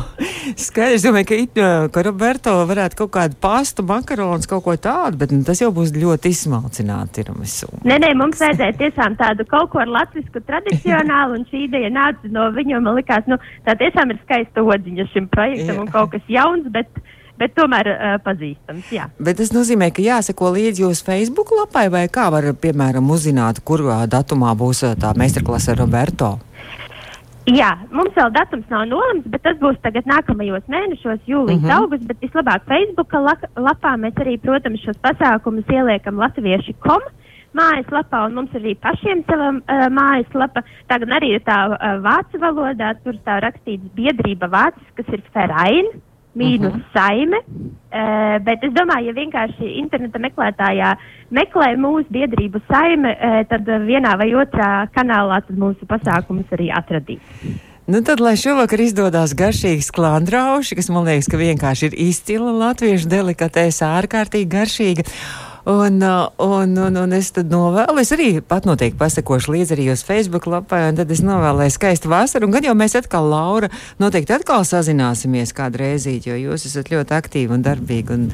Skaidrs, 0.57 1.03
domāju, 1.03 1.27
ka, 1.27 1.35
it, 1.35 1.59
ā, 1.59 1.89
ka 1.93 2.05
Roberto 2.07 2.55
varētu 2.71 3.01
kaut 3.03 3.13
kādu 3.17 3.39
pastu, 3.43 3.83
makaronus, 3.83 4.47
kaut 4.51 4.63
ko 4.65 4.77
tādu, 4.77 5.19
bet 5.19 5.33
nu, 5.35 5.43
tas 5.47 5.61
jau 5.63 5.73
būs 5.75 5.91
ļoti 5.97 6.31
izsmalcināti 6.31 7.19
tiramisu. 7.19 7.71
Nē, 7.83 7.99
nē, 8.03 8.13
mums 8.19 8.39
vajadzēja 8.43 8.79
tiešām 8.79 9.17
tādu 9.19 9.47
kaut 9.51 9.73
ko 9.75 9.83
ar 9.83 9.91
latviešu 9.91 10.43
tradicionālu, 10.47 11.41
un 11.41 11.47
šī 11.51 11.67
ideja 11.67 11.91
nāca 11.91 12.31
no 12.31 12.47
viņa. 12.55 12.79
Man 12.83 12.95
liekas, 13.01 13.27
nu, 13.31 13.39
tā 13.67 13.75
tiešām 13.81 14.15
ir 14.15 14.23
skaista 14.23 14.63
odziņa 14.63 15.09
šim 15.13 15.27
projektam 15.33 15.83
un 15.83 15.91
kaut 15.91 16.15
kas 16.15 16.31
jauns, 16.31 16.67
bet, 16.75 16.89
bet 17.39 17.55
tomēr 17.57 17.89
uh, 17.93 18.15
pazīstams. 18.25 18.93
Jā. 18.93 19.09
Bet 19.19 19.37
tas 19.41 19.53
nozīmē, 19.53 19.91
ka 19.95 20.03
jāsako 20.03 20.53
līdzi 20.57 20.83
jūsu 20.85 21.05
Facebook 21.05 21.51
lapai, 21.57 21.89
vai 21.91 22.07
kā 22.09 22.31
var, 22.31 22.53
piemēram, 22.55 23.11
uzzināt, 23.11 23.61
kurā 23.65 24.03
datumā 24.07 24.55
būs 24.59 24.85
tā 25.01 25.13
meistarklase 25.19 25.73
ar 25.73 25.79
Roberto? 25.85 26.39
Jā, 27.51 27.73
mums 27.91 28.15
vēl 28.15 28.31
datums 28.31 28.69
nav 28.71 28.85
nolemts, 28.87 29.27
bet 29.27 29.43
tas 29.43 29.57
būs 29.59 29.75
tagad 29.83 30.07
nākamajos 30.07 30.63
mēnešos, 30.71 31.25
jūlijas, 31.27 31.59
uh 31.59 31.65
Mhm. 31.65 31.71
-huh. 31.71 31.81
augusts. 31.83 32.07
Bet 32.07 32.21
vislabāk 32.23 32.61
Facebook 32.69 33.13
la 33.13 33.35
lapā 33.57 33.97
mēs 33.99 34.15
arī, 34.23 34.39
protams, 34.39 34.81
šos 34.85 34.97
pasākumus 35.03 35.67
ieliekam 35.69 36.17
latvieši.com 36.23 37.01
mājaslapā, 37.53 38.27
un 38.27 38.35
mums 38.35 38.51
arī 38.55 38.77
pašiem 38.81 39.25
sava 39.27 39.49
uh, 39.59 39.89
mājaslapa. 39.93 40.63
Tagad 40.89 41.09
arī 41.09 41.35
ir 41.35 41.43
tā 41.45 41.59
uh, 41.69 41.99
vācu 42.01 42.39
valodā, 42.39 42.95
tur 43.05 43.15
tā 43.27 43.41
rakstīts 43.43 43.91
biedrība 43.97 44.49
vācis, 44.49 44.87
kas 44.95 45.07
ir 45.13 45.23
Ferain. 45.35 45.87
Mīnus 46.37 46.73
uh 46.73 46.77
-huh. 46.77 46.85
saime, 46.95 47.39
uh, 47.45 48.39
bet 48.45 48.65
es 48.65 48.73
domāju, 48.73 49.07
ja 49.07 49.13
vienkārši 49.13 49.75
interneta 49.83 50.19
meklētājā 50.19 50.95
meklē 51.31 51.77
mūsu 51.77 52.07
biedrību 52.11 52.61
saime, 52.71 53.13
uh, 53.13 53.43
tad 53.49 53.67
vienā 53.67 54.17
vai 54.17 54.33
otrā 54.33 54.89
kanālā 54.97 55.43
mūsu 55.51 55.87
pasākumus 55.87 56.49
arī 56.53 56.71
atradīs. 56.73 57.21
Nu 57.87 58.01
tad, 58.01 58.21
lai 58.21 58.37
šovakar 58.39 58.81
izdodas 58.81 59.35
garšīgi 59.35 59.83
sklandrauši, 59.83 60.77
kas 60.79 60.89
man 60.89 61.05
liekas, 61.05 61.27
ka 61.27 61.37
vienkārši 61.37 61.89
ir 61.91 61.95
izcila 61.99 62.53
latviešu 62.53 63.09
delikatēs, 63.11 63.83
ārkārtīgi 63.83 64.49
garšīga. 64.49 65.03
Un, 65.65 66.03
uh, 66.03 66.27
un, 66.37 66.77
un, 66.77 66.97
un 66.97 67.13
es 67.15 67.29
tad 67.31 67.53
novēlu, 67.53 68.01
es 68.03 68.11
arī 68.11 68.41
pat 68.43 68.65
noteikti 68.67 68.99
pasakošu 68.99 69.53
līdzi 69.55 69.77
arī 69.77 69.85
uz 69.93 70.01
Facebook 70.03 70.49
lapai, 70.51 70.89
un 70.91 70.97
tad 70.99 71.11
es 71.15 71.21
novēlēju 71.23 71.75
skaistu 71.77 72.11
vasaru. 72.11 72.49
Un 72.49 72.57
gan 72.57 72.67
jau 72.67 72.75
mēs 72.75 72.97
atkal, 72.99 73.29
Laura, 73.31 73.69
noteikti 74.03 74.35
atkal 74.35 74.67
sazināsimies 74.67 75.55
kādreizīt, 75.55 76.27
jo 76.27 76.35
jūs 76.35 76.67
esat 76.67 76.91
ļoti 76.91 77.15
aktīvi 77.15 77.55
un 77.55 77.63
darbīgi 77.63 78.17
un 78.17 78.25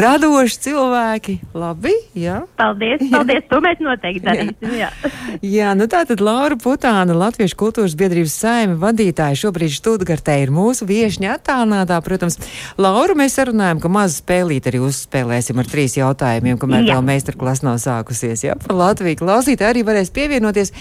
radoši 0.00 0.62
cilvēki. 0.64 1.34
Labi, 1.58 1.92
jā? 2.16 2.38
Paldies, 2.56 3.04
paldies, 3.12 3.44
to 3.52 3.60
mēs 3.64 3.84
noteikti 3.84 4.24
darīsim. 4.24 4.72
Jā. 4.80 4.88
Jā, 5.58 5.74
nu 5.76 5.90
tā 5.92 6.02
tad 6.08 6.22
Laura 6.24 6.56
Putāna, 6.56 7.12
Latviešu 7.16 7.56
kultūras 7.60 7.98
biedrības 8.00 8.32
saima 8.40 8.78
vadītāja, 8.80 9.36
šobrīd 9.44 9.76
Študgartē 9.76 10.38
ir 10.40 10.54
mūsu 10.54 10.88
viešņa 10.88 11.36
attālinātā. 11.36 12.00
Protams, 12.04 12.40
Laura, 12.80 13.16
mēs 13.18 13.36
sarunājam, 13.36 13.84
ka 13.84 13.92
mazu 13.92 14.22
spēlīt 14.22 14.70
arī 14.70 14.80
uzspēlēsim 14.88 15.60
ar 15.60 15.68
trīs 15.68 15.98
jautājumiem, 16.00 16.58
kamēr 16.60 16.77
Jā. 16.86 16.96
vēl 16.96 17.06
meistarklasa 17.08 17.66
nav 17.66 17.78
sākusies. 17.82 18.44
Jā, 18.46 18.56
par 18.60 18.76
Latviju 18.78 19.20
klausītāji 19.22 19.72
arī 19.72 19.84
varēs 19.88 20.12
pievienoties, 20.14 20.72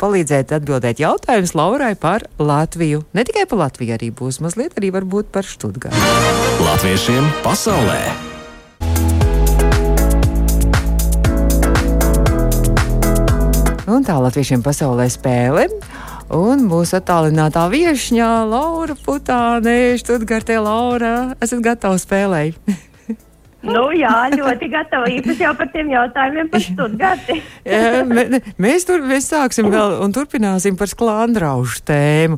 palīdzēt 0.00 0.54
atbildēt 0.58 1.02
jautājumus 1.02 1.56
Laurai 1.58 1.94
par 2.00 2.26
Latviju. 2.38 3.04
Ne 3.16 3.26
tikai 3.26 3.46
par 3.50 3.66
Latviju, 3.66 3.96
arī 3.96 4.12
būs 4.14 4.40
mazliet 4.44 4.76
arī 4.80 4.92
varbūt 4.96 5.32
par 5.34 5.46
Študgartu. 5.48 6.16
Latviešiem 6.66 7.30
pasaulē! 7.44 8.00
Un 13.86 14.02
tā 14.02 14.16
Latviešiem 14.18 14.64
pasaulē 14.66 15.06
spēle. 15.14 15.68
Un 16.34 16.64
mūsu 16.66 16.96
attālinātā 16.98 17.68
viesņā 17.70 18.30
Laura 18.50 18.96
Putāne, 18.98 19.94
Študgartē 20.00 20.58
Laura, 20.58 21.36
esat 21.38 21.62
gatavi 21.62 22.02
spēlēt. 22.02 22.58
Nu, 23.64 23.88
jā, 23.96 24.10
ļoti 24.30 24.66
gatava. 24.70 25.08
Īpaši 25.10 25.42
jau 25.42 25.52
par 25.58 25.70
tiem 25.72 25.88
jautājumiem 25.90 26.48
par 26.52 26.60
mē- 28.28 28.40
mēs 28.62 28.84
tur 28.86 29.00
mēs 29.02 29.30
sāksim 29.32 29.70
vēl 29.72 29.96
un 30.04 30.12
turpināsim 30.14 30.76
par 30.78 30.90
sklandraušu 30.92 31.80
tēmu. 31.88 32.36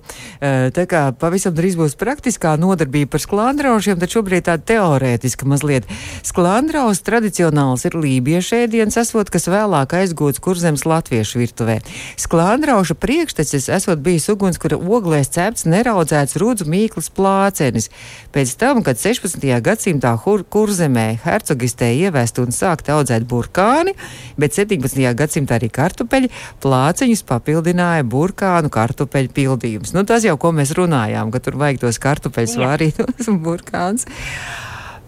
Tā 0.73 0.85
kā 0.89 1.03
pavisam 1.19 1.53
drīz 1.59 1.75
būs 1.77 1.97
praktiskā 2.01 2.55
nodarbība 2.61 3.11
par 3.17 3.25
sklandraušiem, 3.25 3.99
tad 4.01 4.15
šobrīd 4.15 4.47
tāda 4.47 4.65
teorētiska 4.71 5.49
mazliet. 5.51 5.91
Sklandraus 6.25 7.03
tradicionāls 7.05 7.85
ir 7.91 7.99
lībiešu 7.99 8.63
ēdiens, 8.63 8.97
esot, 9.03 9.29
kas 9.35 9.51
vēlāk 9.51 9.97
aizgūts 9.99 10.41
kurzems 10.45 10.87
latviešu 10.89 11.43
virtuvē. 11.43 11.81
Sklandrauša 12.17 12.95
priekštecis 12.95 13.69
esot 13.77 14.01
bijis 14.07 14.31
uguns, 14.33 14.57
kura 14.63 14.79
oglēs 14.79 15.35
cepts 15.35 15.67
neraudzēts 15.69 16.39
rudzu 16.41 16.71
mīklas 16.71 17.11
plācenis. 17.13 17.91
Pēc 18.33 18.57
tam, 18.61 18.81
kad 18.87 18.97
16. 19.03 19.45
gadsimtā 19.61 20.15
hur- 20.25 20.47
kurzemē 20.49 21.08
hercogistē 21.25 21.91
ievest 21.97 22.39
un 22.43 22.55
sākt 22.55 22.91
audzēt 22.93 23.27
burkāni, 23.29 23.95
bet 24.37 24.57
17. 24.57 25.01
gadsimtā 25.19 25.59
arī 25.59 25.71
kartupeļi, 25.73 26.31
plāciņus 26.63 27.25
papildināja 27.29 28.07
burkānu 28.09 28.71
kartupeļu 28.73 29.35
pildījums. 29.35 29.95
Nu, 29.97 30.05
tas 30.09 30.27
jau, 30.27 30.37
ko 30.41 30.53
mēs 30.57 30.77
runājām, 30.79 31.33
ka 31.35 31.43
tur 31.45 31.59
vajag 31.61 31.85
tos 31.87 32.01
kartupeļus 32.03 32.59
vārītos 32.63 33.31
un 33.33 33.43
burkāns. 33.45 34.09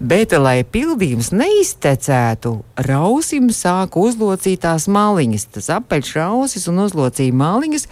Bet, 0.01 0.33
lai 0.33 0.63
pildījums 0.65 1.29
neiztecētu, 1.37 2.55
rausim 2.87 3.51
sāk 3.53 3.99
uzlocīt 4.01 4.63
tās 4.65 4.87
maliņas. 4.89 5.45
Tas 5.53 5.69
apeļš 5.77 6.15
rausis 6.17 6.65
un 6.73 6.81
uzlocīja 6.87 7.37
maliņas, 7.37 7.85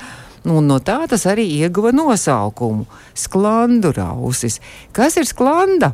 un 0.48 0.70
no 0.70 0.78
tā 0.80 1.02
tas 1.10 1.26
arī 1.28 1.44
ieguva 1.60 1.92
nosaukumu- 1.92 2.86
sklandu 3.24 3.92
rausis. 3.92 4.56
Kas 4.92 5.20
ir 5.20 5.28
sklanda? 5.28 5.92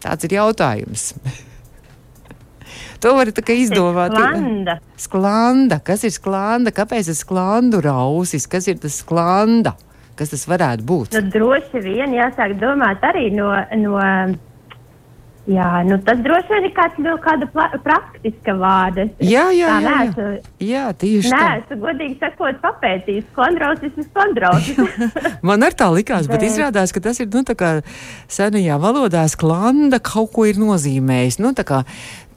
Tāds 0.00 0.26
ir 0.26 0.36
jautājums. 0.38 1.10
to 3.02 3.14
var 3.16 3.30
izdomāt. 3.30 4.16
Sklanda. 4.16 4.76
Sklanda. 4.96 5.80
Kas 5.84 6.04
ir 6.08 6.14
sklanda? 6.14 6.74
Kāpēc 6.74 7.12
ir 7.12 7.18
sklandu 7.18 7.82
rausis? 7.84 8.48
Kas 8.50 8.68
ir 8.70 8.80
tas 8.82 9.00
sklanda? 9.04 9.76
Kas 10.16 10.32
tas 10.34 10.44
varētu 10.48 10.84
būt? 10.84 11.16
Nu, 11.16 11.32
droši 11.32 11.80
vien 11.84 12.12
jāsāk 12.16 12.58
domāt 12.60 13.04
arī 13.08 13.30
no. 13.32 13.52
no 13.80 13.98
Jā, 15.50 15.68
nu 15.82 15.96
tas 16.06 16.20
droši 16.22 16.46
vien 16.52 16.66
ir 16.68 16.72
kāds 16.76 16.98
no 17.02 17.16
kāda 17.18 17.46
praktiska 17.82 18.52
vārda. 18.60 19.08
Es 19.18 19.30
Jā, 19.32 19.48
jā, 19.50 19.66
tā 19.66 19.78
jā, 19.80 19.80
jā. 19.80 19.94
neesmu- 20.04 20.66
Jā, 20.68 20.82
tieši 21.00 21.32
tā. 21.32 21.40
Neesmu 21.42 21.78
godīgi 21.82 22.18
sakot, 22.20 22.60
papētījis. 22.62 23.24
Klandrausis 23.34 23.96
ir 23.98 24.06
klandrausis. 24.14 24.78
Man 25.50 25.66
arī 25.66 25.74
tā 25.80 25.88
likās, 25.90 26.28
bet 26.30 26.38
Bet- 26.44 26.46
izrādās, 26.52 26.94
ka 26.94 27.02
tas 27.08 27.18
ir 27.24 27.26
nu, 27.34 27.42
tā 27.42 27.56
kā 27.58 27.72
senajā 28.30 28.76
valodā 28.78 29.24
sklanda 29.32 29.98
kaut 29.98 30.30
ko 30.36 30.46
ir 30.46 30.60
nozīmējis. 30.62 31.40
Nu, 31.42 31.50
tā 31.56 31.66
kā 31.66 31.82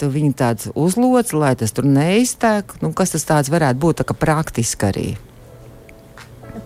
tu 0.02 0.10
viņu 0.10 0.34
tāds 0.34 0.72
uzloc, 0.74 1.36
lai 1.38 1.54
tas 1.60 1.72
tur 1.76 1.86
neiztek. 1.86 2.74
Nu, 2.82 2.94
kas 2.98 3.14
tas 3.14 3.28
tāds 3.30 3.54
varētu 3.54 3.78
būt, 3.84 4.02
tā 4.02 4.10
kā 4.10 4.18
praktiski 4.18 4.90
arī? 4.90 5.08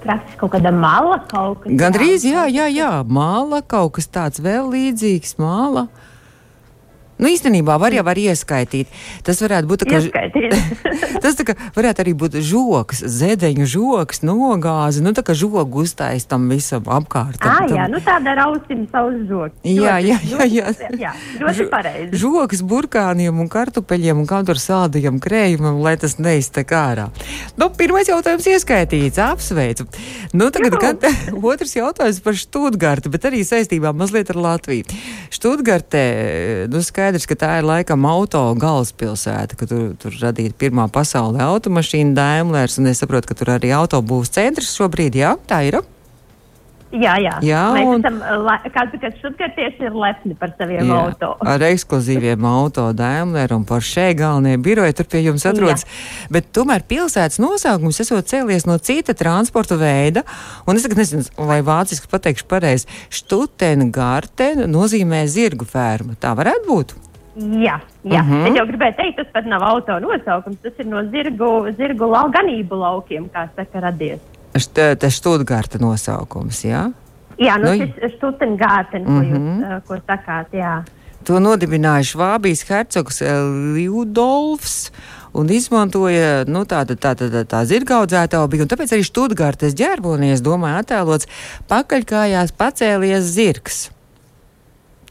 Praktiski 0.03 0.39
kaut 0.39 0.51
kāda 0.55 0.71
mala 0.71 1.19
kaut 1.27 1.63
kas. 1.63 1.75
Gan 1.79 1.95
drīz, 1.95 2.23
jā, 2.27 2.47
jā, 2.51 2.67
jā, 2.71 2.89
māla 3.07 3.59
kaut 3.67 3.97
kas 3.97 4.07
tāds 4.07 4.39
vēl 4.43 4.67
līdzīgs, 4.71 5.35
māla. 5.41 5.87
Nu, 7.17 7.29
īstenībā 7.31 7.77
var 7.81 7.95
jau 7.95 8.03
var 8.05 8.19
ieskaitīt. 8.21 8.91
Tas 9.25 9.41
varētu 9.41 9.69
būt 9.69 9.83
tā 9.83 9.89
kā. 9.89 10.01
Ieskaitiet. 10.01 10.57
Tas 11.23 11.37
tā 11.37 11.55
varētu 11.75 12.03
arī 12.03 12.13
būt 12.17 12.37
žoks, 12.45 13.01
zedeņu 13.01 13.65
žoks, 13.69 14.21
nogāzi, 14.25 15.01
nu 15.03 15.13
tā 15.17 15.23
kā 15.25 15.33
žogu 15.37 15.83
uztais 15.83 16.27
tam 16.29 16.45
visam 16.51 16.85
apkārt. 16.93 17.41
Ah, 17.41 17.65
jā, 17.69 17.87
nu 17.91 17.99
tāda 18.05 18.35
rausim 18.37 18.85
savus 18.91 19.23
zogus. 19.29 19.55
Jā, 19.65 19.97
jā, 20.03 20.19
jā, 20.29 20.45
jā. 20.45 20.73
jā 20.93 21.13
ļoti 21.41 21.67
pareizi. 21.71 22.21
Žoks 22.21 22.61
burkāniem 22.67 23.41
un 23.41 23.49
kartupeļiem 23.51 24.21
un 24.21 24.29
kaut 24.29 24.47
kur 24.47 24.61
sādajam 24.61 25.17
krējumam, 25.23 25.81
lai 25.83 25.95
tas 25.99 26.17
neiztek 26.21 26.71
ārā. 26.77 27.07
Nu, 27.59 27.69
pirmais 27.73 28.09
jautājums 28.09 28.47
ieskaitīts, 28.53 29.19
apsveicu. 29.23 29.87
Nu, 30.37 30.51
tagad 30.53 30.77
gan 30.81 31.01
otrs 31.51 31.75
jautājums 31.77 32.21
par 32.23 32.37
Štūtgartu, 32.37 33.11
bet 33.13 33.27
arī 33.29 33.43
saistībā 33.47 33.93
mazliet 33.97 34.31
ar 34.33 34.41
Latviju. 34.43 34.87
Štūtgartē, 35.33 36.05
nu, 36.71 36.83
skaidrs, 36.85 37.06
ka 37.27 37.35
tā 37.39 37.51
ir 37.61 37.67
laikam 37.67 38.05
auto 38.09 38.41
galvaspilsēta, 38.59 39.55
ka 39.59 39.67
tur, 39.69 39.93
tur 40.01 40.15
radīta 40.21 40.55
pirmā 40.59 40.89
pasaulē 40.91 41.43
automašīna 41.45 42.15
Daimlers, 42.17 42.79
un 42.81 42.91
es 42.91 43.03
saprotu, 43.03 43.31
ka 43.31 43.37
tur 43.39 43.55
arī 43.55 43.71
autobūvs 43.75 44.33
centrs 44.35 44.75
šobrīd, 44.77 45.15
jā, 45.15 45.37
tā 45.47 45.63
ir. 45.69 45.81
Jā, 46.91 47.17
jā. 47.19 47.33
Jā, 47.43 47.61
un- 47.83 47.99
esam, 47.99 48.19
la- 48.45 48.61
kāds, 48.71 48.93
kad 49.01 49.13
šutkartieši 49.19 49.81
ir 49.89 49.91
lepni 49.91 50.37
par 50.39 50.53
saviem 50.57 50.87
Jā, 50.87 50.99
auto. 51.09 51.35
ar 51.41 51.59
ekskluzīviem 51.59 52.45
auto, 52.47 52.93
Daimler 52.93 53.51
un 53.53 53.65
Porsche 53.65 54.13
galvenie 54.15 54.57
biroji 54.57 54.93
tur 54.95 55.05
pie 55.05 55.19
jums 55.25 55.43
atrodas. 55.45 55.83
Bet 56.31 56.53
tomēr 56.53 56.81
pilsētas 56.87 57.39
nosaukums 57.43 57.99
esot 57.99 58.25
cēlies 58.25 58.65
no 58.65 58.77
cita 58.77 59.13
transporta 59.13 59.75
veida. 59.75 60.23
Un 60.65 60.75
es 60.77 60.83
tagad 60.83 60.97
nezinu, 61.03 61.27
vai 61.37 61.61
vāciski 61.61 62.07
pateikšu 62.07 62.47
pareizi. 62.47 62.87
Štutengarten 63.09 64.63
nozīmē 64.71 65.25
zirgu 65.27 65.65
ferma. 65.67 66.15
Tā 66.15 66.31
varētu 66.37 66.65
būt. 66.69 66.95
Jā, 67.37 67.79
jā. 68.03 68.23
Mhm. 68.23 68.31
Uh 68.31 68.45
-huh. 68.45 68.47
es 68.49 68.55
jau 68.57 68.65
gribēju 68.65 68.95
teikt, 68.97 69.15
tas 69.17 69.27
pat 69.33 69.45
nav 69.45 69.61
auto 69.63 69.99
nosaukums. 69.99 70.57
Tas 70.63 70.73
ir 70.79 70.85
no 70.85 71.03
zirgu, 71.03 71.75
zirgu 71.77 72.09
lau, 72.09 72.31
ganību 72.31 72.71
laukiem, 72.79 73.29
kā 73.29 73.47
saka, 73.55 73.79
radies. 73.79 74.19
Tas 74.53 75.13
Štutgarta 75.17 75.79
nosaukums, 75.81 76.63
jā? 76.65 76.87
Jā, 77.37 77.57
nu, 77.61 77.69
Nu, 77.69 77.85
šis 77.85 78.15
Stutengārten, 78.17 79.05
ko 79.05 79.11
Mhm. 79.21 79.33
jūs 79.33 79.65
uh, 79.67 79.81
ko 79.87 79.99
sakāt, 80.07 80.53
jā. 80.57 80.83
To 81.27 81.39
nodibināja 81.43 82.05
Švābijas 82.07 82.63
hercogs 82.69 83.21
Ljudolfs. 83.75 84.91
Un 85.37 85.49
izmantoja 85.53 86.45
nu, 86.47 86.63
tādu 86.65 86.95
tā, 86.97 87.11
tā, 87.13 87.27
tā, 87.29 87.43
tā 87.45 87.59
zirgaudzētāju 87.67 88.47
bija. 88.49 88.63
un 88.63 88.69
Tāpēc 88.71 88.93
arī 88.95 89.03
Študgārtas 89.05 89.75
ģerbonies, 89.77 90.41
domāju, 90.41 90.79
attēlots 90.81 91.27
pakaļkājās 91.69 92.55
pacēlies 92.57 93.27
zirgs. 93.35 93.89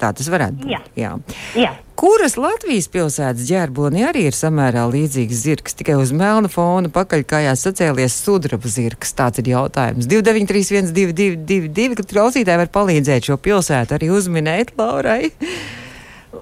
Tā 0.00 0.10
tas 0.16 0.26
varētu 0.28 0.64
būt. 0.64 0.72
Jā. 0.72 0.80
Jā. 0.96 1.12
jā. 1.54 1.72
Kuras 1.96 2.34
Latvijas 2.36 2.90
pilsētas 2.92 3.46
ģērbonī 3.48 4.02
arī 4.04 4.26
ir 4.28 4.34
samērā 4.36 4.82
līdzīgs 4.92 5.38
zirgs, 5.46 5.72
tikai 5.78 5.94
uz 5.96 6.10
melna 6.12 6.50
fona 6.52 6.90
pakaļkājās 6.92 7.62
sacēlies 7.64 8.18
sudraba 8.20 8.68
zirgs? 8.68 9.14
Tāds 9.16 9.40
ir 9.40 9.48
jautājums. 9.54 10.04
293, 10.10 10.92
222, 10.92 11.96
kad 11.96 12.10
klausītāji 12.10 12.60
var 12.60 12.72
palīdzēt 12.74 13.30
šo 13.30 13.38
pilsētu 13.40 13.96
arī 13.96 14.10
uzminēt 14.12 14.74
Laurai. 14.76 15.30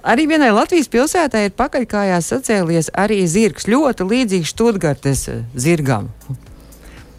Arī 0.02 0.26
vienai 0.32 0.50
Latvijas 0.56 0.90
pilsētai 0.90 1.44
ir 1.46 1.54
pakaļkājās 1.54 2.32
sacēlies 2.34 2.90
arī 2.98 3.20
zirgs, 3.30 3.70
ļoti 3.70 4.08
līdzīgs 4.10 4.50
Študgartes 4.56 5.28
zirgam. 5.54 6.10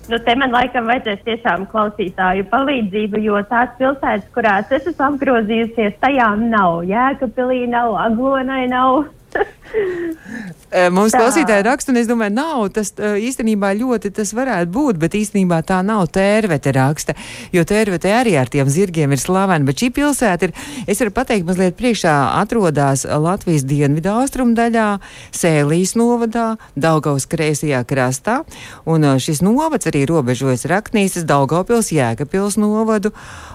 Nu, 0.06 0.20
te 0.22 0.36
man 0.38 0.52
laikam 0.54 0.86
vajadzēs 0.86 1.24
tiešām 1.26 1.64
klausītāju 1.72 2.46
palīdzību, 2.52 3.22
jo 3.26 3.40
tās 3.50 3.72
pilsētas, 3.80 4.28
kurās 4.36 4.70
es 4.76 4.86
esmu 4.92 5.08
apgrozījusies, 5.08 5.96
tajām 6.04 6.44
nav. 6.52 6.84
Jēkabīlī 6.86 7.64
nav, 7.72 7.96
Aglonai 8.04 8.68
nav. 8.70 9.08
Mums 10.96 11.14
tā. 11.14 11.20
klausītāji 11.22 11.64
raksta, 11.68 11.92
un 11.94 12.00
es 12.02 12.08
domāju, 12.10 12.34
nav 12.36 12.66
tas 12.76 12.92
īstenībā 13.00 13.72
ļoti 13.80 14.12
tas 14.16 14.34
varētu 14.36 14.72
būt, 14.76 15.00
bet 15.00 15.16
īstenībā 15.16 15.62
tā 15.68 15.80
nav 15.86 16.08
tērvete 16.16 16.74
raksta, 16.76 17.16
jo 17.56 17.64
tērvete 17.68 18.12
arī 18.12 18.36
ar 18.40 18.52
tiem 18.52 18.70
zirgiem 18.72 19.14
ir 19.16 19.22
slavena, 19.22 19.66
bet 19.68 19.84
šī 19.84 19.92
pilsēta 19.96 20.50
ir, 20.50 20.56
es 20.88 21.00
varu 21.04 21.14
pateikt, 21.16 21.48
mazliet 21.48 21.78
priekšā 21.80 22.16
atrodas 22.42 23.06
Latvijas 23.08 23.66
dienvidu 23.68 24.12
austrumu 24.16 24.56
daļā, 24.58 24.88
Sēlīs 25.36 25.96
novadā, 26.00 26.56
Daugaus 26.76 27.28
kreisajā 27.32 27.84
krastā, 27.88 28.42
un 28.90 29.16
šis 29.22 29.44
novads 29.46 29.92
arī 29.92 30.06
robežojas 30.10 30.68
Raknīsas, 30.72 31.28
Daugavpils, 31.30 31.94
Jēkabpils 31.96 32.60
novadu 32.62 33.14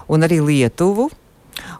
un 0.09 0.25
arī 0.25 0.41
Lietuvu. 0.41 1.11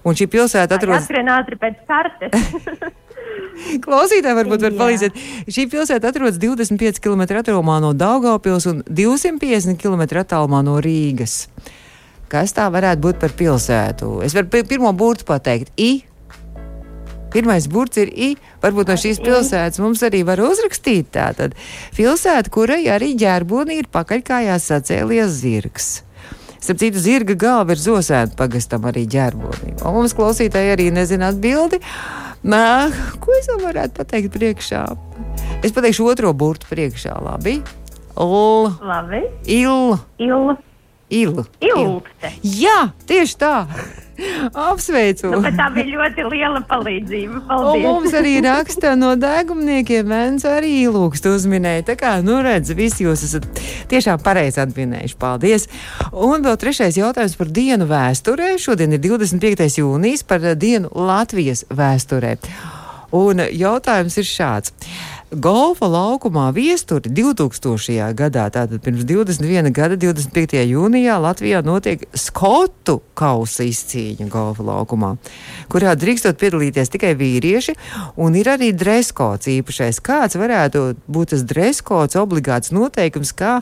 Un 0.05 0.17
šī 0.17 0.27
pilsēta 0.29 0.75
atrodas. 0.77 1.07
Atrien 1.07 1.29
ātri 1.31 1.55
pēc 1.57 1.79
kartes. 1.87 2.91
Klausītāji 3.85 4.37
varbūt 4.37 4.65
var 4.65 4.77
palīdzēt. 4.79 5.19
Šī 5.51 5.67
pilsēta 5.71 6.11
atrodas 6.11 6.39
25 6.41 7.01
km 7.03 7.25
attālumā 7.41 7.79
no 7.83 7.93
Daugavpils 7.97 8.67
un 8.71 8.83
250 8.87 9.79
km 9.81 10.05
attālumā 10.23 10.63
no 10.65 10.79
Rīgas. 10.83 11.45
Kas 12.31 12.55
tā 12.55 12.69
varētu 12.71 13.03
būt 13.03 13.19
par 13.19 13.33
pilsētu? 13.35 14.21
Es 14.25 14.35
varu 14.37 14.63
pirmo 14.63 14.93
burtu 14.95 15.27
pateikt. 15.27 15.73
I. 15.75 16.05
Pirmais 17.31 17.67
burts 17.71 17.99
ir 17.99 18.11
I. 18.11 18.29
Varbūt 18.63 18.91
no 18.91 18.95
šīs 18.99 19.19
pilsētas 19.23 19.79
mums 19.83 20.03
arī 20.07 20.23
var 20.27 20.39
uzrakstīt 20.43 21.11
tātad. 21.15 21.55
Pilsēta, 21.95 22.51
kurai 22.51 22.85
arī 22.91 23.13
ģērbonī 23.19 23.81
ir 23.81 23.91
pakaļkājās 23.91 24.71
sacēlies 24.71 25.35
zirgs. 25.41 25.91
Starp 26.61 26.77
citu, 26.77 27.01
zirga 27.01 27.33
galva 27.39 27.73
ir 27.73 27.79
zosēta 27.81 28.37
pagastam 28.37 28.83
arī 28.85 29.07
ģērbonī. 29.09 29.79
Un 29.81 29.95
mums 29.95 30.13
klausītāji 30.13 30.75
arī 30.75 30.91
nezina 30.93 31.31
atbildi. 31.33 31.79
Nā, 32.41 32.89
ko 33.21 33.33
es 33.37 33.45
vēl 33.51 33.59
varētu 33.61 33.99
pateikt 33.99 34.33
priekšā? 34.33 34.81
Es 35.61 35.73
pateikšu 35.75 36.07
otro 36.09 36.31
burtu 36.33 36.65
priekšā, 36.71 37.13
labi? 37.21 37.59
L. 38.17 38.71
Labi. 38.81 39.21
Il. 39.45 39.93
Il. 40.17 40.55
Il. 41.13 41.43
Ilgte. 41.61 42.31
Jā, 42.41 42.91
tieši 43.05 43.37
tā. 43.37 43.53
Apsveicu! 44.51 45.31
Nu, 45.33 45.41
tā 45.55 45.67
bija 45.75 45.97
ļoti 45.97 46.25
liela 46.31 46.61
palīdzība. 46.69 47.41
Paldies. 47.49 47.85
Un 47.85 47.85
mums 47.85 48.15
arī 48.17 48.35
raksta 48.45 48.93
no 48.99 49.13
degumniekiem, 49.19 50.09
Vēns 50.11 50.45
arī 50.47 50.73
lūgst 50.91 51.27
uzminēt. 51.29 51.87
Tā 51.87 51.95
kā, 51.99 52.17
nu 52.25 52.41
redz, 52.43 52.73
visi 52.77 53.05
jūs 53.05 53.23
esat 53.27 53.47
tiešām 53.91 54.21
pareizi 54.23 54.61
atminējuši. 54.63 55.17
Paldies! 55.21 55.67
Un 56.11 56.43
vēl 56.45 56.59
trešais 56.61 56.99
jautājums 56.99 57.37
par 57.39 57.51
dienu 57.53 57.87
vēsturē. 57.89 58.53
Šodien 58.61 58.97
ir 58.97 59.03
25. 59.03 59.69
jūnijas 59.81 60.25
par 60.27 60.45
dienu 60.59 60.91
Latvijas 60.95 61.65
vēsturē. 61.71 62.35
Un 63.11 63.43
jautājums 63.51 64.15
ir 64.21 64.27
šāds. 64.27 64.71
Golfa 65.31 65.87
laukumā 65.87 66.49
viesturi 66.51 67.07
2000. 67.07 68.09
gadā, 68.19 68.49
tātad 68.51 68.81
pirms 68.83 69.05
21 69.07 69.71
gada, 69.71 69.95
25. 69.95 70.59
jūnijā 70.67 71.15
Latvijā 71.23 71.61
notiek 71.63 72.03
skotu 72.11 72.97
kausa 73.15 73.63
izcīņa 73.63 74.27
golfa 74.27 74.65
laukumā, 74.67 75.13
kurā 75.71 75.93
drīkstot 75.95 76.35
piedalīties 76.35 76.91
tikai 76.91 77.13
vīrieši, 77.15 77.77
un 78.19 78.35
ir 78.35 78.51
arī 78.51 78.73
dreskots 78.75 79.47
īpašais. 79.55 80.01
Kāds 80.03 80.35
varētu 80.35 80.83
būt 81.07 81.31
tas 81.31 81.47
dreskots 81.47 82.19
obligāts 82.19 82.75
noteikums, 82.75 83.31
kā 83.31 83.61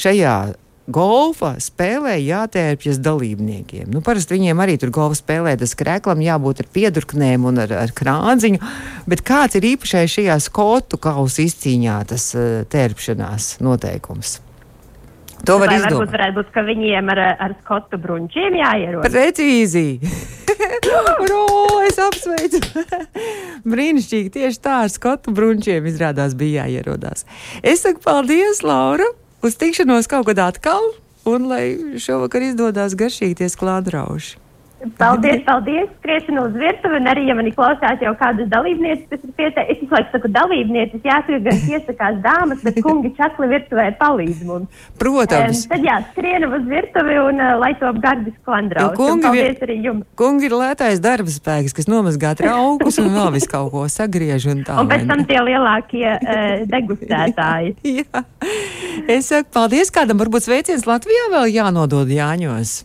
šajā 0.00 0.54
golfa 0.92 1.54
spēlē 1.62 2.16
jātērpjas 2.20 3.00
dalībniekiem. 3.04 3.88
Nu, 3.94 4.02
parasti 4.04 4.36
viņiem 4.36 4.60
arī 4.62 4.76
tur 4.80 4.92
golfa 4.94 5.18
spēlē 5.20 5.56
tas 5.60 5.76
krēklam 5.78 6.22
jābūt 6.24 6.64
ar 6.64 6.70
piedurknēm 6.74 7.48
un 7.50 7.62
ar, 7.64 7.74
ar 7.86 7.94
krādziņu, 7.96 8.60
bet 9.10 9.24
kāds 9.26 9.58
ir 9.60 9.70
īpašais 9.72 10.18
šajā 10.18 10.38
skotu 10.44 11.00
kausa 11.00 11.46
izcīņā 11.46 11.98
tas 12.12 12.30
uh, 12.36 12.62
tērpšanās 12.70 13.56
noteikums? 13.64 14.40
To 15.46 15.56
var 15.60 15.72
izdarīt. 15.72 15.96
Varbūt 15.96 16.12
varētu 16.12 16.36
būt, 16.36 16.50
ka 16.52 16.64
viņiem 16.66 17.10
ar, 17.14 17.20
ar 17.46 17.54
skotu 17.62 18.00
bruņķiem 18.02 18.58
jāierodas. 18.60 19.14
Precīzi! 19.14 19.86
Ro, 21.30 21.46
es 21.86 21.96
apsveicu! 22.02 22.60
Brīnišķīgi, 23.64 24.34
tieši 24.36 24.60
tā 24.60 24.82
ar 24.84 24.92
skotu 24.92 25.32
bruņķiem 25.36 25.88
izrādās 25.88 26.36
bija 26.38 26.66
jāierodās. 26.68 27.24
Es 27.62 27.86
saku 27.86 28.04
paldies, 28.04 28.60
Laura! 28.66 29.08
Uz 29.42 29.56
tikšanos 29.60 30.08
kaut 30.10 30.26
kad 30.26 30.38
atkal, 30.38 30.92
un 31.24 31.48
lai 31.50 31.96
šovakar 32.00 32.44
izdodas 32.50 32.96
garšīties 32.98 33.56
klādrauši. 33.60 34.49
Paldies, 34.80 35.42
paldies! 35.44 35.88
Skriešana 35.98 36.42
uz 36.46 36.54
virtuvi, 36.56 36.96
un 36.96 37.08
arī, 37.10 37.26
ja 37.28 37.34
mani 37.36 37.50
klausās 37.52 38.00
jau 38.00 38.14
kādas 38.16 38.48
dalībnieces, 38.48 39.04
kas 39.10 39.26
ir 39.26 39.34
pieteikti, 39.36 39.74
es 39.74 39.82
visu 39.82 39.92
laiku 39.92 40.14
saku 40.14 40.30
dalībnieces, 40.32 41.02
jāsaka, 41.04 41.40
gan 41.44 41.60
iesakās 41.74 42.20
dāmas, 42.24 42.62
bet 42.64 42.80
kungi 42.86 43.10
čakli 43.18 43.50
virtuvē 43.50 43.90
palīdz 44.00 44.40
mums. 44.48 44.80
Protams. 45.02 45.66
Um, 45.66 45.74
tad 45.74 45.84
jā, 45.84 45.98
skrienam 46.14 46.56
uz 46.56 46.64
virtuvi 46.70 47.18
un 47.20 47.44
uh, 47.44 47.52
lai 47.60 47.74
top 47.82 48.00
gardi 48.00 48.32
sklandraus. 48.38 48.96
Kungi, 48.96 49.26
paldies 49.28 49.62
arī 49.68 49.78
jums. 49.84 50.08
Kungi 50.16 50.48
ir 50.48 50.56
lētais 50.56 51.04
darba 51.04 51.36
spēks, 51.36 51.76
kas 51.76 51.90
nomazgā 51.90 52.32
traukus 52.40 53.00
un 53.04 53.12
vēl 53.12 53.34
visu 53.36 53.52
kaut 53.52 53.72
ko 53.76 53.84
sagriež 53.92 54.48
un 54.48 54.64
tā. 54.64 54.80
Un 54.80 54.88
pēc 54.88 55.04
tam 55.12 55.26
tie 55.28 55.44
lielākie 55.44 56.06
uh, 56.16 56.64
degustētāji. 56.72 57.76
jā. 58.00 58.24
Es 59.12 59.28
saku 59.28 59.52
paldies 59.52 59.92
kādam, 59.92 60.20
varbūt 60.24 60.48
sveiciens 60.48 60.88
Latvijā 60.88 61.28
vēl 61.36 61.52
jānodod 61.52 62.08
Jāņos. 62.08 62.80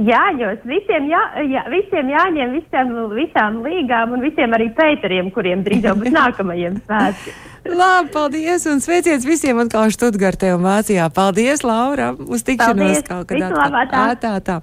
Jāņos, 0.00 0.62
visiem, 0.64 1.04
jā, 1.10 1.20
jā, 1.52 1.62
visiem 1.68 2.08
jāņem, 2.08 2.54
visiem, 2.56 2.92
visām 3.12 3.58
līgām 3.60 4.14
un 4.16 4.22
visiem 4.24 4.54
arī 4.56 4.70
pēteriem, 4.72 5.28
kuriem 5.34 5.60
drīz 5.66 5.84
jau 5.84 5.92
būs 6.00 6.14
nākamajiem 6.20 6.78
svētkiem. 6.86 7.40
Labi, 7.62 8.08
paldies 8.10 8.64
un 8.66 8.80
sveiciens 8.82 9.26
visiem 9.28 9.60
atkal 9.62 9.92
Študgartē 9.92 10.54
un 10.56 10.64
Vācijā. 10.64 11.04
Paldies, 11.14 11.62
Laura, 11.62 12.10
uz 12.16 12.42
tikšanos 12.42 13.04
paldies. 13.04 13.06
kaut 13.06 13.28
kad 13.30 13.44
atkal. 13.52 14.16
Tā, 14.18 14.32
tā. 14.42 14.56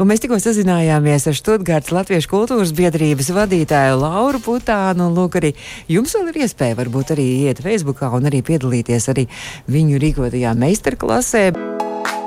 Un 0.00 0.10
mēs 0.10 0.24
tikko 0.24 0.40
sazinājāmies 0.42 1.28
ar 1.30 1.38
Študgārdas 1.38 1.92
Latviešu 1.94 2.32
kultūras 2.32 2.74
biedrības 2.74 3.30
vadītāju 3.36 4.00
Lauru 4.00 4.42
Putānu. 4.42 5.06
Un, 5.06 5.14
lūk, 5.14 5.38
arī 5.38 5.54
jums 5.92 6.16
vēl 6.16 6.32
ir 6.32 6.42
iespēja 6.48 6.80
varbūt 6.82 7.14
arī 7.14 7.30
iet 7.46 7.62
Facebookā 7.62 8.10
un 8.16 8.26
arī 8.32 8.42
piedalīties 8.42 9.10
arī 9.14 9.28
viņu 9.70 10.02
rīkotajā 10.02 10.58
meistarklasē. 10.58 11.50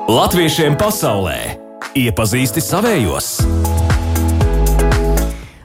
Latviešiem 0.08 0.80
pasaulē! 0.80 1.67
Iepazīsti 1.96 2.62
savējos! 2.64 3.28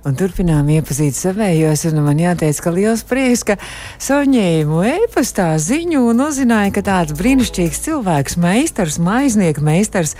Un 0.02 0.16
turpinām 0.18 0.66
iepazīt 0.74 1.14
savējos, 1.14 1.84
un 1.88 2.00
man 2.02 2.18
jāteic, 2.18 2.58
ka 2.62 2.72
liels 2.74 3.04
prieks, 3.06 3.44
ka 3.46 3.56
saņēmu 4.02 4.82
e-pastā 4.90 5.52
ziņu 5.62 6.02
un 6.10 6.24
uzzināju, 6.26 6.74
ka 6.74 6.82
tāds 6.86 7.16
brīnišķīgs 7.18 7.82
cilvēks, 7.86 8.36
meistars, 8.42 8.98
maiznieka 9.02 9.62
meistars 9.64 10.16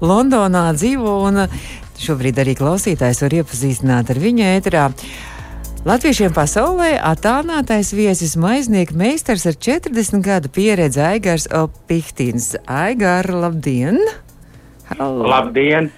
Londonā 0.00 0.70
dzīvo, 0.76 1.14
un 1.28 1.44
šobrīd 2.00 2.42
arī 2.42 2.56
klausītājs 2.58 3.22
var 3.24 3.38
iepazīstināt 3.42 4.12
ar 4.12 4.22
viņu 4.24 4.50
ēterā. 4.56 4.90
Latviešiem 5.86 6.32
pasaulē 6.34 6.96
attālinātais 6.98 7.92
viesis 7.94 8.34
maiznieka 8.40 8.96
meistars 8.98 9.46
ar 9.46 9.54
40 9.54 10.24
gadu 10.24 10.50
pieredzi 10.50 11.04
Aigars 11.12 11.46
Opihtīns. 11.54 12.56
Aigar, 12.66 13.30
labdien! 13.30 14.00
Halo. 14.94 15.26
Labdien! 15.26 15.90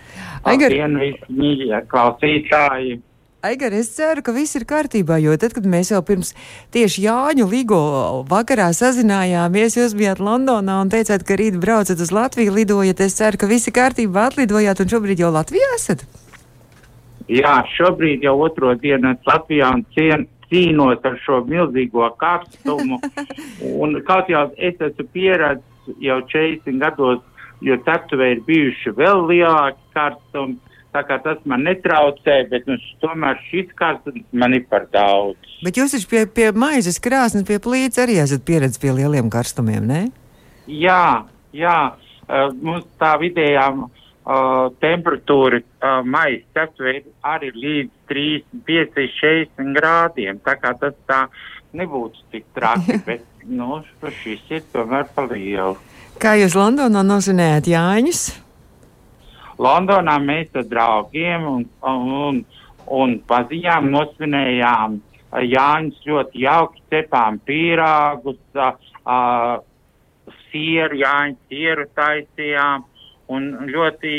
Aigar. 0.49 0.73
Labdien, 0.73 0.97
visi 1.29 1.69
klausītāji! 1.91 2.99
Aigar, 3.45 3.75
es 3.77 3.91
ceru, 3.95 4.23
ka 4.25 4.33
viss 4.35 4.57
ir 4.59 4.65
kārtībā, 4.67 5.21
jo 5.23 5.37
tad, 5.39 5.53
kad 5.55 5.67
mēs 5.69 5.93
jau 5.93 6.01
pirms 6.03 6.33
tieši 6.75 7.05
Jāņu 7.05 7.47
Ligo 7.53 7.79
vakarā 8.27 8.71
sazinājāmies, 8.75 9.77
jūs 9.79 9.95
bijāt 9.99 10.19
Londonā 10.19 10.81
un 10.83 10.91
teicāt, 10.91 11.23
ka 11.29 11.37
rīt 11.39 11.61
braucat 11.63 12.01
uz 12.03 12.11
Latviju, 12.11 12.57
lidojat. 12.57 13.05
Es 13.05 13.15
ceru, 13.21 13.39
ka 13.39 13.47
viss 13.51 13.71
ir 13.71 13.77
kārtībā, 13.77 14.27
atlidojāt 14.33 14.83
un 14.83 14.91
šobrīd 14.91 15.23
jau 15.23 15.31
Latvijā 15.37 15.71
esat? 15.77 16.03
Jā, 17.31 17.61
šobrīd 17.77 18.27
jau 18.27 18.35
otro 18.43 18.75
dienu 18.81 19.13
esmu 19.13 19.31
Latvijā 19.31 19.71
un 19.77 19.87
cien, 19.95 20.27
cīnos 20.49 21.05
ar 21.07 21.21
šo 21.23 21.45
milzīgo 21.47 22.09
karstumu. 22.19 22.99
un 23.85 24.01
kaut 24.09 24.33
jau 24.33 24.49
es 24.57 24.81
esmu 24.81 25.13
pieredzējis 25.13 25.77
jau 26.03 26.19
40 26.35 26.83
gados 26.83 27.23
jo 27.65 27.77
ceptuvē 27.87 28.33
ir 28.37 28.43
bijuši 28.47 28.95
vēl 28.99 29.27
lielāki 29.31 29.85
karstumi. 29.97 30.59
Tā 30.89 31.03
kā 31.05 31.19
tas 31.21 31.41
man 31.45 31.67
netraucē, 31.69 32.39
bet 32.49 32.65
nu, 32.67 32.79
tomēr 33.03 33.37
šis 33.51 33.69
kārtas 33.77 34.17
man 34.33 34.57
ir 34.57 34.65
par 34.71 34.87
daudz. 34.95 35.51
Bet 35.61 35.77
jūs 35.77 35.93
taču 35.93 36.09
pie, 36.09 36.23
pie 36.33 36.49
maizes 36.57 36.97
krāsnes, 37.05 37.45
pie 37.47 37.59
plīts 37.63 38.01
arī 38.01 38.17
esat 38.23 38.47
pieredzējis 38.49 38.81
pie 38.81 38.95
lieliem 38.97 39.29
karstumiem, 39.31 39.85
ne? 39.85 40.01
Jā, 40.65 41.29
jā, 41.53 41.77
uh, 41.93 42.49
mums 42.57 42.89
tā 43.01 43.13
vidējā 43.21 43.67
uh, 43.77 44.73
temperatūra 44.81 45.61
uh, 45.61 46.01
maisa 46.09 46.49
ceptuvē 46.57 46.97
arī 47.37 47.53
līdz 47.53 47.93
3, 48.09 48.27
5, 48.73 48.99
60 49.21 49.77
grādiem. 49.77 50.41
Tā 50.45 50.57
kā 50.57 50.73
tas 50.81 50.97
tā 51.05 51.27
nebūtu 51.77 52.25
tik 52.33 52.49
traki, 52.57 52.97
bet 53.09 53.45
nu, 53.45 53.83
šis 54.23 54.45
ir 54.57 54.65
tomēr 54.73 55.09
pa 55.15 55.29
lielu. 55.29 55.77
Kā 56.19 56.33
jūs 56.35 56.57
Londonā 56.59 57.05
nozinājāt 57.07 57.69
Jāņus? 57.71 58.21
Londonā 59.63 60.17
mēs 60.19 60.49
ar 60.59 60.65
draugiem 60.67 61.45
un, 61.47 61.63
un, 61.87 62.41
un 62.91 63.13
paziņām 63.31 63.87
nosvinējām 63.93 64.97
Jāņus 65.53 66.01
ļoti 66.09 66.43
jauki 66.43 66.83
cepām 66.91 67.39
pīrāgus, 67.47 68.41
sieru, 70.49 70.99
Jāņu 71.05 71.39
sieru 71.53 71.87
taisījām 71.95 72.87
un 73.31 73.49
ļoti 73.71 74.13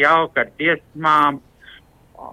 jauki 0.00 0.42
ar 0.42 0.52
dziesmām 0.58 1.40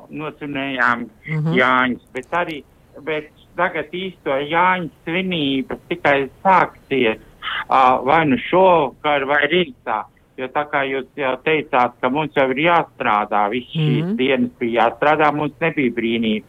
nosvinējām 0.10 1.06
mm 1.06 1.38
-hmm. 1.38 1.54
Jāņus, 1.60 2.10
bet 2.18 2.34
arī, 2.42 2.64
bet 3.06 3.30
tagad 3.56 3.94
īsto 3.94 4.42
Jāņu 4.42 4.90
svinības 5.04 5.86
tikai 5.90 6.20
sāksies 6.42 7.22
vai 8.04 8.26
nu 8.26 8.38
šovakar 8.50 9.26
vai 9.26 9.44
rītā. 9.52 10.04
Jo 10.38 10.48
tā 10.54 10.68
kā 10.70 10.84
jūs 10.86 11.08
jau 11.18 11.34
teicāt, 11.42 11.96
ka 12.02 12.10
mums 12.14 12.36
jau 12.38 12.46
ir 12.54 12.60
jāstrādā, 12.68 13.50
visas 13.50 13.76
mm 13.76 13.82
-hmm. 13.82 13.88
šīs 13.88 14.06
Mhm. 14.06 14.16
dienas 14.18 14.52
bija 14.60 14.84
jāstrādā, 14.84 15.34
mums 15.34 15.54
nebija 15.60 15.92
brīnī, 15.92 16.44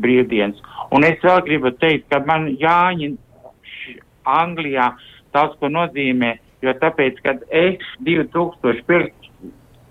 brīvdienas. 0.00 0.62
Un 0.90 1.04
es 1.04 1.20
vēl 1.22 1.44
gribu 1.44 1.70
teikt, 1.70 2.08
ka 2.08 2.22
man 2.26 2.56
Jāņi 2.56 3.16
Anglijā 4.24 4.94
daudz 5.32 5.58
ko 5.60 5.68
nozīmē, 5.68 6.38
jo 6.62 6.72
tāpēc, 6.72 7.20
kad 7.22 7.42
es 7.50 7.78
2005, 8.00 9.12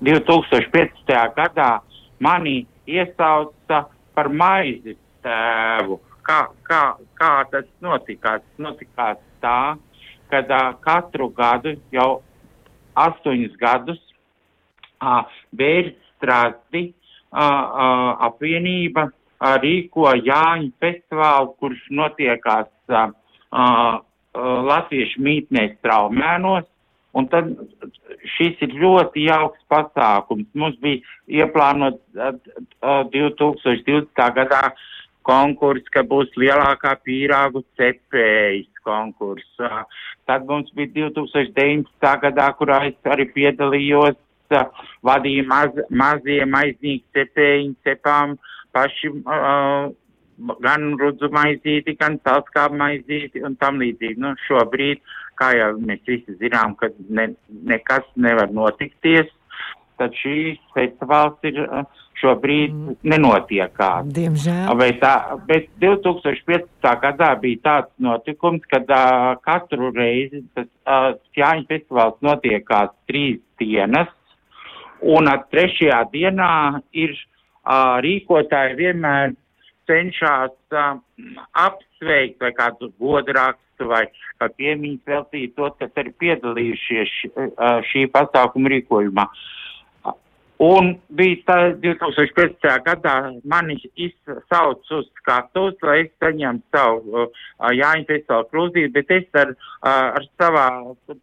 2015. 0.01 1.33
gadā 1.35 1.79
mani 2.19 2.65
iesauca 2.87 3.85
par 4.15 4.29
maizi 4.29 4.97
tēvu. 5.23 5.99
Kā, 6.23 6.47
kā, 6.63 6.95
kā 7.19 7.31
tas 7.51 7.65
notikās? 7.81 8.41
Notikās 8.57 9.17
tā, 9.43 9.75
kad 10.31 10.51
uh, 10.51 10.73
katru 10.83 11.29
gadu 11.33 11.75
jau 11.93 12.21
astoņus 12.99 13.55
gadus 13.59 13.99
uh, 15.01 15.23
Bērstrādi 15.55 16.85
uh, 16.89 17.39
uh, 17.39 18.09
apvienība 18.29 19.07
uh, 19.09 19.55
rīko 19.63 20.13
Jāņu 20.19 20.71
festivālu, 20.83 21.53
kurš 21.59 21.81
notiekās 21.91 22.69
uh, 22.89 23.09
uh, 23.51 23.97
uh, 23.99 24.59
Latviešu 24.69 25.23
mītnēs 25.23 25.79
traumēnos. 25.85 26.69
Un 27.13 27.27
tad 27.29 27.51
šis 28.35 28.61
ir 28.65 28.71
ļoti 28.81 29.27
jauks 29.27 29.61
pasākums. 29.69 30.47
Mums 30.57 30.79
bija 30.81 31.43
ieplānots 31.43 32.01
uh, 32.17 32.33
uh, 32.81 33.03
2020. 33.13 34.23
gadā 34.37 34.63
konkurss, 35.27 35.89
ka 35.93 36.03
būs 36.07 36.31
lielākā 36.39 36.93
pīrāgu 37.05 37.63
cepējas 37.79 38.83
konkurss. 38.83 39.63
Tad 40.27 40.45
mums 40.49 40.71
bija 40.75 41.09
2019. 41.19 42.13
gadā, 42.27 42.51
kurā 42.59 42.83
es 42.89 43.11
arī 43.15 43.27
piedalījos, 43.35 44.19
vadīju 45.07 45.47
maz, 45.49 45.75
mazie 45.89 46.43
maiznīgi 46.45 47.03
cepējiņi, 47.15 47.75
cepām 47.87 48.35
paši 48.75 49.09
uh, 49.23 49.91
gan 50.63 50.93
rudzu 50.99 51.29
maizīti, 51.33 51.95
gan 51.99 52.19
salskābu 52.25 52.77
maizīti 52.81 53.43
un 53.45 53.55
tam 53.61 53.79
līdzīgi. 53.81 54.19
Nu, 54.21 54.33
šobrīd, 54.47 55.01
kā 55.39 55.53
jau 55.57 55.71
mēs 55.79 56.03
visi 56.07 56.35
zinām, 56.41 56.75
ka 56.79 56.89
ne, 57.09 57.29
nekas 57.69 58.05
nevar 58.15 58.51
notikties, 58.53 59.31
tad 60.01 60.15
šīs 60.19 60.61
festivāls 60.75 61.49
ir 61.49 61.59
uh, 61.65 61.83
šobrīd 62.23 62.73
mm. 62.73 62.95
nenotiekās. 63.13 64.07
Diemžēl. 64.15 64.71
Bet, 64.79 64.99
tā, 65.03 65.13
bet 65.49 65.69
2015. 65.83 66.89
gadā 67.03 67.31
bija 67.41 67.61
tāds 67.67 67.91
notikums, 68.03 68.63
kad 68.71 68.89
uh, 68.93 69.33
katru 69.45 69.91
reizi 69.95 70.43
tas 70.55 70.69
uh, 70.85 71.13
Jāņa 71.37 71.67
festivāls 71.71 72.19
notiekās 72.25 72.93
trīs 73.09 73.41
dienas, 73.61 74.11
un 75.01 75.29
uh, 75.31 75.39
trešajā 75.51 76.03
dienā 76.13 76.51
ir 76.95 77.15
uh, 77.15 77.99
rīkotāji 78.05 78.79
vienmēr 78.79 79.35
cenšas 79.89 80.55
uh, 80.71 80.93
apsveikt 81.65 82.39
vai 82.43 82.53
kādu 82.55 82.93
godrakstu 83.01 83.89
vai 83.89 84.05
kā 84.39 84.47
piemiņas 84.53 85.09
veltīt 85.09 85.57
tos, 85.57 85.75
kas 85.79 85.91
arī 85.99 86.13
piedalījušies 86.23 87.17
š, 87.17 87.33
uh, 87.33 87.81
šī 87.89 88.07
pasākuma 88.13 88.71
rīkojumā. 88.77 89.27
Un 90.61 90.93
bija 91.09 91.39
tā 91.47 91.57
2015. 91.81 92.67
gadā 92.85 93.15
mani 93.49 93.79
izsauc 93.97 94.91
uz 94.93 95.07
skatuves, 95.17 95.79
lai 95.81 96.03
es 96.03 96.11
saņemtu 96.21 96.77
savu 96.77 97.23
uh, 97.25 97.43
Jāņa 97.73 98.05
festivāla 98.07 98.47
krūzīti, 98.51 98.91
bet 98.93 99.11
es 99.11 99.39
ar, 99.41 99.55
uh, 99.55 100.19
ar 100.19 100.27
savā 100.37 100.67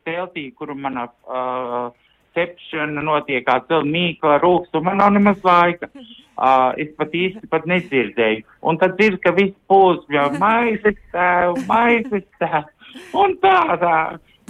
teltī, 0.05 0.51
kuru 0.59 0.75
manā 0.75 1.07
uh, 1.07 1.93
cepšana 2.35 3.05
notiekās 3.07 3.69
vēl 3.71 3.87
mīkla 3.87 4.41
rūks, 4.43 4.75
un 4.75 4.87
man 4.89 5.01
nav 5.03 5.15
nemaz 5.19 5.47
laika. 5.47 5.93
Uh, 6.41 6.71
es 6.81 6.89
pat 6.97 7.13
īsti 7.13 7.51
pat 7.53 7.67
nedzirdēju. 7.69 8.47
Un 8.65 8.79
tad 8.81 8.95
dzird, 8.97 9.19
ka 9.21 9.35
viss 9.37 9.53
pūs 9.69 9.99
jau 10.09 10.23
maizes 10.41 10.97
tēv, 11.13 11.59
maizes 11.69 12.25
tēv. 12.41 12.71
Un 13.21 13.35
tā, 13.43 13.59
tā. 13.83 13.99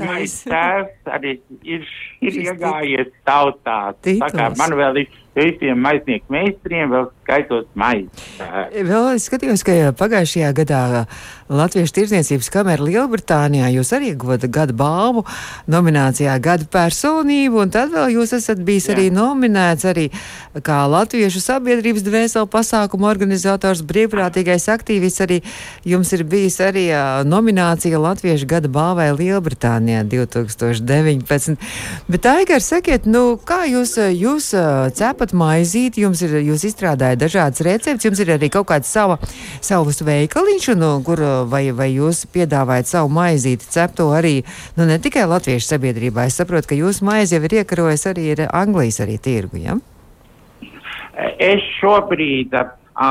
Maizes 0.00 0.44
tēvs 0.48 1.10
arī 1.16 1.36
ir, 1.64 1.86
ir 2.24 2.38
iegājies 2.44 3.12
tautā. 3.28 3.80
Tā 4.04 4.30
kā 4.34 4.50
man 4.58 4.76
vēl 4.78 5.02
ir 5.04 5.18
visiem 5.36 5.78
maiznieku 5.80 6.32
meistariem 6.32 6.90
vēl 6.90 7.10
skaitos 7.22 7.66
maizes 7.78 8.30
tēvs. 8.38 8.88
Vēl 8.90 9.08
es 9.14 9.26
skatījos, 9.28 9.64
ka 9.66 9.76
pagājušajā 9.98 10.50
gadā 10.56 10.80
Latviešu 11.50 11.94
tirdzniecības 11.96 12.50
kamera 12.54 12.84
Lielbritānijā 12.86 13.72
jūs 13.74 13.90
arī 13.96 14.12
guvāt 14.18 14.44
gada 14.54 14.74
balvu 14.76 15.24
nominācijā 15.70 16.36
Gada 16.42 16.66
personību, 16.70 17.64
un 17.64 17.72
tad 17.74 17.90
vēl 17.90 18.14
jūs 18.14 18.34
esat 18.36 18.60
bijis 18.66 18.86
Jā. 18.86 18.94
arī 18.94 19.08
nominēts 19.14 19.86
arī 19.90 20.06
kā 20.66 20.78
Latviešu 20.90 21.42
sabiedrības 21.42 22.04
dvēseli 22.06 22.50
pasākumu 22.50 23.08
organizators, 23.10 23.82
brīvprātīgais 23.86 24.68
aktīvists. 24.70 25.24
Arī 25.26 25.40
jums 25.86 26.12
ir 26.14 26.24
bijis 26.30 26.60
arī 26.62 26.86
nominācija 27.26 27.98
Latviešu 27.98 28.46
gada 28.50 28.70
balvai 28.70 29.10
Lielbritānijā 29.18 30.04
2019. 30.06 31.58
Bet, 32.10 32.30
Aigar, 32.30 32.62
sakiet, 32.62 33.10
nu, 33.10 33.34
kā 33.42 33.64
jūs, 33.66 33.96
jūs 34.14 34.52
ā, 34.54 34.90
cepat 35.20 35.35
maizīti, 35.37 36.00
jums 36.00 36.22
ir, 36.24 36.38
jūs 36.40 36.64
izstrādājat 36.64 37.20
dažādas 37.20 37.61
receptes, 37.61 38.06
jums 38.06 38.20
ir 38.22 38.33
arī 38.33 38.48
kaut 38.48 38.70
kāds 38.70 38.88
sava, 38.88 39.18
savus 39.61 40.00
veikaliņš, 40.00 40.68
un, 40.72 40.85
uh, 40.87 41.02
kur, 41.04 41.20
uh, 41.20 41.44
vai, 41.44 41.68
vai 41.76 41.90
jūs 41.92 42.24
piedāvājat 42.33 42.88
savu 42.88 43.12
maizīti 43.12 43.68
cepto 43.68 44.09
arī, 44.16 44.40
nu, 44.78 44.87
ne 44.88 44.96
tikai 44.96 45.26
latviešu 45.28 45.74
sabiedrībā. 45.74 46.24
Es 46.24 46.40
saprotu, 46.40 46.70
ka 46.70 46.78
jūsu 46.78 47.04
maize 47.04 47.37
jau 47.37 47.44
ir 47.44 47.59
iekarojis 47.61 48.06
arī 48.09 48.30
ir 48.33 48.46
Anglijas 48.48 49.02
arī 49.04 49.18
tirgu, 49.20 49.61
ja? 49.61 49.76
Es 51.37 51.61
šobrīd 51.76 52.56
a, 52.56 52.64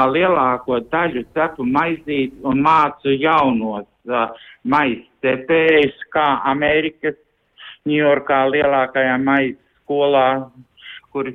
lielāko 0.10 0.82
daļu 0.89 1.28
cepu 1.38 1.65
maizīt 1.69 2.34
un 2.41 2.65
mācu 2.65 3.13
jaunos 3.13 3.86
a, 4.10 4.32
maizes 4.65 5.06
cepējus, 5.22 6.06
kā 6.10 6.39
Amerikas, 6.50 7.19
Ņujorkā 7.88 8.41
lielākajā 8.50 9.13
maizes 9.22 9.62
skolā, 9.89 10.50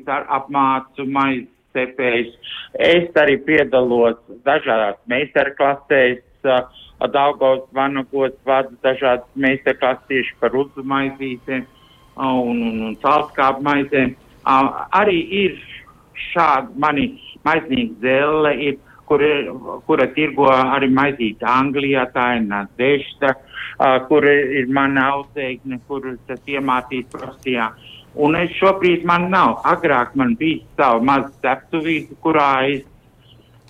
ar 0.06 0.26
apmācu 0.38 1.06
maizes 1.06 1.50
cepējus. 1.74 2.34
Es 2.78 3.10
arī 3.18 3.36
piedalos 3.46 4.16
dažādās 4.46 4.98
meistarklasēs, 5.10 6.22
a, 6.44 6.64
Daugavas 7.04 7.66
vanagos 7.74 8.32
vadu 8.46 8.76
dažādas 8.84 9.26
meistarklases 9.34 10.06
tieši 10.08 10.36
par 10.40 10.54
uzu 10.56 10.84
maizītēm 10.88 11.64
a, 12.16 12.30
un, 12.30 12.62
un, 12.62 12.82
un 12.88 12.94
salskābu 13.02 13.64
maizēm. 13.66 14.14
Arī 14.44 15.18
ir 15.42 15.58
šāda 16.30 16.70
mani 16.80 17.08
maiznīga 17.44 17.98
zelle, 18.04 18.54
ir, 18.68 18.78
kur, 19.08 19.24
kura 19.88 20.06
tirgo 20.16 20.48
arī 20.52 20.88
maizīte 20.94 21.48
Anglijā, 21.50 22.06
tā 22.14 22.28
ir 22.38 22.46
Nadešta, 22.46 23.34
uh, 23.34 23.98
kur 24.08 24.24
ir 24.30 24.70
mana 24.72 25.10
audzēkne, 25.16 25.80
kur 25.88 26.06
tas 26.28 26.40
iemācīs 26.48 27.10
profesijā. 27.12 27.72
Un 28.14 28.36
es 28.38 28.52
šobrīd 28.60 29.04
man 29.08 29.28
nav. 29.32 29.58
Agrāk 29.66 30.14
man 30.14 30.36
bija 30.38 30.62
sava 30.78 31.02
maza 31.02 31.32
ceptuvīte, 31.42 32.14
kurā 32.22 32.50
es 32.70 32.84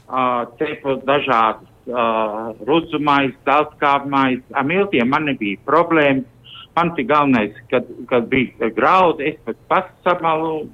uh, 0.08 0.44
cepu 0.60 0.98
dažādas 1.08 1.64
uh, 1.88 2.52
rudzumais, 2.68 3.32
dalskāpmais. 3.48 4.42
Ar 4.52 4.68
miltiem 4.68 5.08
man 5.08 5.30
nebija 5.30 5.60
problēmas. 5.64 6.28
Man 6.74 6.90
tik 6.96 7.06
galvenais, 7.06 7.54
kad, 7.70 7.86
kad 8.10 8.26
bija 8.28 8.68
graudi, 8.74 9.28
es 9.30 9.36
pat 9.46 9.60
pats 9.70 9.92
samalu 10.02 10.64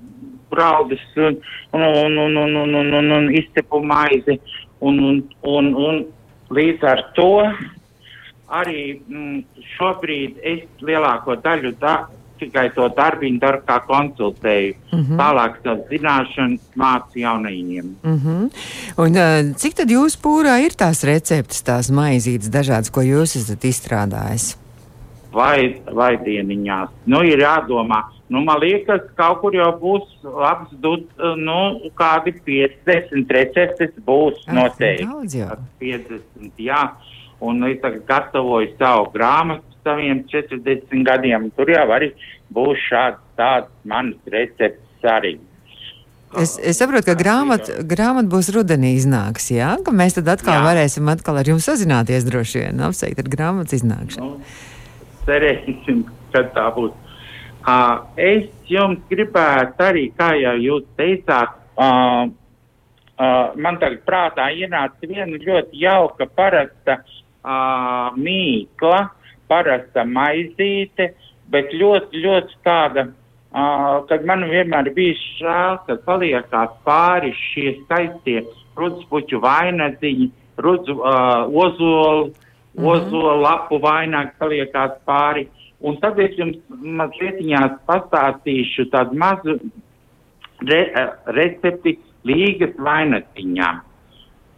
graudus 0.51 1.03
un, 1.17 1.37
un, 1.77 1.83
un, 1.85 2.17
un, 2.19 2.37
un, 2.37 2.57
un, 2.57 2.75
un, 2.75 2.95
un, 2.95 3.13
un 3.19 3.29
izcepu 3.37 3.83
maizi. 3.85 4.41
Un, 4.81 4.97
un, 5.05 5.21
un, 5.45 5.75
un 5.77 6.01
līdz 6.57 6.87
ar 6.89 7.03
to 7.15 7.35
arī 8.51 8.81
mm, 8.97 9.43
šobrīd 9.77 10.41
es 10.43 10.65
lielāko 10.83 11.37
daļu 11.45 11.75
da, 11.83 11.95
tikai 12.41 12.67
to 12.75 12.89
darbiņu 12.97 13.39
daru 13.41 13.61
kā 13.67 13.79
konsultēju. 13.87 14.75
Mm 14.93 14.99
-hmm. 15.05 15.17
Tālāk 15.21 15.61
savas 15.63 15.85
zināšanas 15.91 16.61
mācu 16.77 17.19
jaunajiem. 17.23 17.97
Mm 18.03 18.19
-hmm. 18.25 18.51
Un, 18.97 19.11
uh, 19.17 19.57
cik 19.57 19.75
tad 19.75 19.89
jūs 19.91 20.17
pūrā 20.23 20.59
ir 20.65 20.73
tās 20.73 21.05
receptes, 21.05 21.63
tās 21.63 21.91
maizītes 21.91 22.51
dažādas, 22.51 22.91
ko 22.91 23.01
jūs 23.01 23.37
esat 23.37 23.65
izstrādājis? 23.65 24.57
Vai, 25.33 25.81
vai 25.95 26.17
dieniņās. 26.17 26.89
Nu, 27.07 27.23
ir 27.23 27.39
jādomā. 27.39 28.03
Nu, 28.29 28.41
man 28.45 28.59
liekas, 28.61 29.01
kaut 29.15 29.41
kur 29.41 29.55
jau 29.55 29.71
būs 29.81 30.03
labs, 30.25 30.71
nu, 31.37 31.81
kādi 31.95 32.33
50 32.47 33.31
receptes 33.31 33.91
būs 34.07 34.35
Ah, 34.47 34.55
noteikti. 34.55 35.07
daudz 35.07 35.35
jau. 35.35 35.57
50, 35.81 36.53
jā. 36.59 36.91
Un 37.41 37.65
es 37.65 37.81
tagad 37.81 38.05
gatavoju 38.07 38.69
savu 38.79 39.07
grāmatu 39.15 39.70
saviem 39.87 40.25
40 40.31 41.05
gadiem. 41.07 41.51
Tur 41.57 41.71
jau 41.73 41.87
arī 41.95 42.13
būs 42.55 42.83
šāds 42.89 43.23
tāds 43.39 43.71
manas 43.85 44.35
recepts 44.35 45.07
arī. 45.07 45.39
Es, 46.39 46.55
es 46.63 46.79
saprotu, 46.79 47.09
ka 47.09 47.17
grāmata 47.19 47.81
grāmat 47.83 48.29
būs 48.31 48.53
rudenī 48.55 48.93
iznāks, 48.95 49.49
jā? 49.51 49.73
Ka 49.83 49.91
mēs 49.91 50.15
tad 50.15 50.29
atkal 50.31 50.61
jā. 50.61 50.67
Varēsim 50.69 51.09
atkal 51.11 51.41
ar 51.41 51.49
jums 51.51 51.67
sazināties 51.67 52.27
droši 52.29 52.63
vien, 52.63 52.83
apsveikt 52.87 53.19
ar 53.19 53.31
grāmatas 53.33 53.81
iznākšanu. 53.81 54.37
Nu, 54.37 55.17
cerēsim, 55.27 56.05
kad 56.31 56.53
tā 56.55 56.69
būs. 56.77 56.95
Uh, 57.61 58.07
es 58.17 58.47
jums 58.71 59.03
gribētu 59.11 59.85
arī, 59.85 60.07
kā 60.17 60.31
jau 60.39 60.55
jūs 60.63 60.87
teicāt, 60.97 61.59
uh, 61.75 62.31
uh, 62.31 63.51
man 63.59 63.81
tagad 63.83 64.05
prātā 64.07 64.47
ienāca 64.55 65.11
viena 65.11 65.35
ļoti 65.35 65.83
jauka 65.83 66.31
parasta 66.31 67.01
uh, 67.03 68.15
mīkla, 68.15 69.03
parasta 69.51 70.05
maizīte, 70.07 71.11
bet 71.51 71.75
ļoti, 71.75 72.23
ļoti 72.25 72.59
tāda, 72.67 73.09
uh, 73.11 74.01
kad 74.11 74.27
man 74.29 74.47
vienmēr 74.51 74.93
bija 74.97 75.19
žēl, 75.41 75.81
kad 75.89 76.05
paliekās 76.07 76.77
pāri 76.87 77.35
šie 77.51 77.75
skaistie 77.83 78.45
rudspuķu 78.79 79.43
vainaziņi, 79.43 80.31
rudzu, 80.63 80.97
uh, 81.01 81.49
ozolu, 81.51 82.31
ozolu 82.79 83.37
lapu 83.43 83.81
vainagi 83.83 84.37
paliekās 84.39 84.97
pāri. 85.09 85.49
Un 85.81 85.97
tad 86.01 86.19
es 86.21 86.35
jums 86.37 86.59
mazliet 86.69 87.41
pastāstīšu 87.89 88.91
tādu 88.93 89.17
mazu 89.17 89.57
re, 90.61 90.81
eh, 90.93 91.13
recepti 91.37 91.97
līgas 92.29 92.75
vainatiņām. 92.77 93.81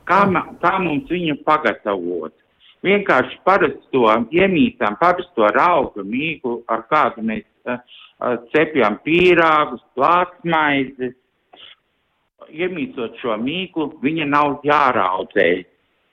Kā, 0.09 0.20
kā 0.62 0.72
mums 0.83 1.11
viņu 1.11 1.38
pagatavot? 1.46 2.35
Vienkārši 2.82 3.36
parasto 3.46 4.08
iemītām, 4.34 4.96
parasto 4.98 5.46
rauga 5.54 6.02
mīklu, 6.02 6.62
ar 6.66 6.82
kādu 6.90 7.22
mēs 7.28 7.44
uh, 7.70 7.78
uh, 7.78 8.38
cepjam 8.54 8.98
pīrāgus, 9.06 9.84
plātsmaizes. 9.94 11.14
Iemīcot 12.52 13.20
šo 13.22 13.36
mīklu, 13.38 13.86
viņa 14.02 14.26
nav 14.28 14.56
jāraudzē, 14.66 15.46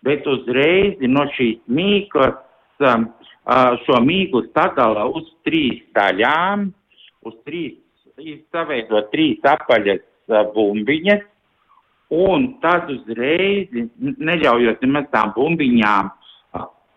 bet 0.06 0.28
uzreiz 0.30 1.02
no 1.10 1.26
šīs 1.34 1.58
mīklas 1.66 2.38
um, 2.86 3.10
uh, 3.50 3.74
šo 3.88 4.04
mīklu 4.06 4.46
sadala 4.54 5.08
uz 5.10 5.26
trīs 5.50 5.82
daļām, 5.98 6.70
uz 7.26 7.36
trīs, 7.50 7.82
saveido 8.54 9.02
trīs 9.10 9.42
apaļas 9.56 10.06
uh, 10.06 10.46
bumbiņas, 10.54 11.26
un 12.14 12.48
tad 12.62 12.94
uzreiz, 12.94 13.74
neļaujot 13.98 14.86
nemaz 14.86 15.10
tām 15.18 15.34
bumbiņām 15.34 16.14